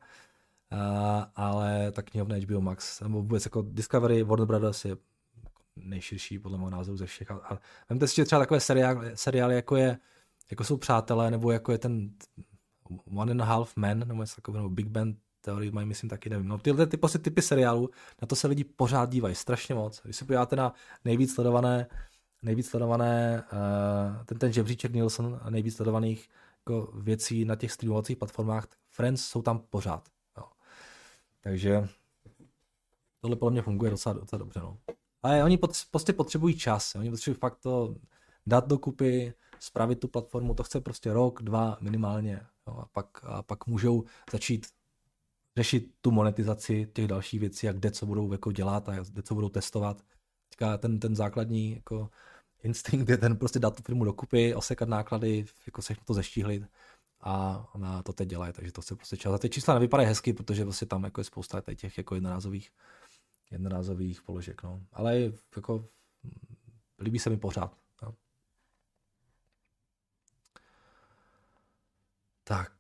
[1.36, 4.97] ale ta knihovna HBO Max, nebo vůbec jako Discovery, Warner Brothers je
[5.76, 7.32] nejširší podle mého názoru ze všech.
[7.32, 7.59] A, a
[7.89, 9.97] vemte si třeba takové seriály, seriály jako, je,
[10.51, 12.11] jako jsou Přátelé, nebo jako je ten
[13.15, 16.30] One and a Half Men, nebo něco takového, nebo Big Bang teorii mají, myslím, taky
[16.30, 16.47] nevím.
[16.47, 17.89] No, tyhle ty, prostě typy seriálů,
[18.22, 20.01] na to se lidi pořád dívají strašně moc.
[20.03, 20.74] Když se podíváte na
[21.05, 21.88] nejvíc sledované
[22.41, 28.67] nejvíc sledované, uh, ten, ten žebříček Nielsen nejvíc sledovaných jako věcí na těch streamovacích platformách,
[28.89, 30.09] Friends jsou tam pořád.
[30.38, 30.43] Jo.
[31.41, 31.88] Takže
[33.22, 34.59] tohle podle mě funguje docela, docela dobře.
[34.59, 34.78] No.
[35.24, 35.59] Ale oni
[35.91, 36.95] prostě potřebují čas.
[36.95, 37.95] Oni potřebují fakt to
[38.47, 42.41] dát dokupy, spravit tu platformu, to chce prostě rok, dva minimálně.
[42.67, 44.67] Jo, a, pak, a pak můžou začít
[45.57, 49.36] řešit tu monetizaci těch dalších věcí, jak kde co budou jako dělat a kde co
[49.36, 50.01] budou testovat.
[50.49, 52.09] Teďka ten, ten základní jako
[52.63, 56.63] instinkt je ten prostě dát tu firmu dokupy, osekat náklady, jako se to zeštíhlit
[57.22, 59.34] a na to teď dělají, takže to se prostě čas.
[59.34, 62.72] A ty čísla nevypadají hezky, protože prostě tam jako je spousta těch jako jednorázových,
[63.52, 64.82] jednorázových položek, no.
[64.91, 65.20] Ale
[65.56, 65.86] jako
[66.99, 67.78] líbí se mi pořád.
[68.02, 68.16] No.
[72.43, 72.74] Tak,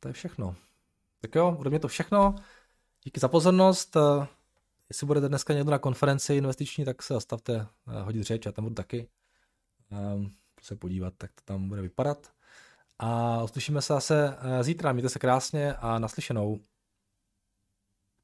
[0.00, 0.56] to je všechno.
[1.20, 2.34] Tak jo, ode mě to všechno.
[3.04, 3.96] Díky za pozornost.
[4.88, 7.54] Jestli budete dneska někdo na konferenci investiční, tak se zastavte
[7.88, 9.08] eh, hodit řeč, já tam budu taky.
[10.14, 12.32] Um, se podívat, tak to tam bude vypadat.
[12.98, 14.92] A uslyšíme se zase eh, zítra.
[14.92, 16.60] Mějte se krásně a naslyšenou.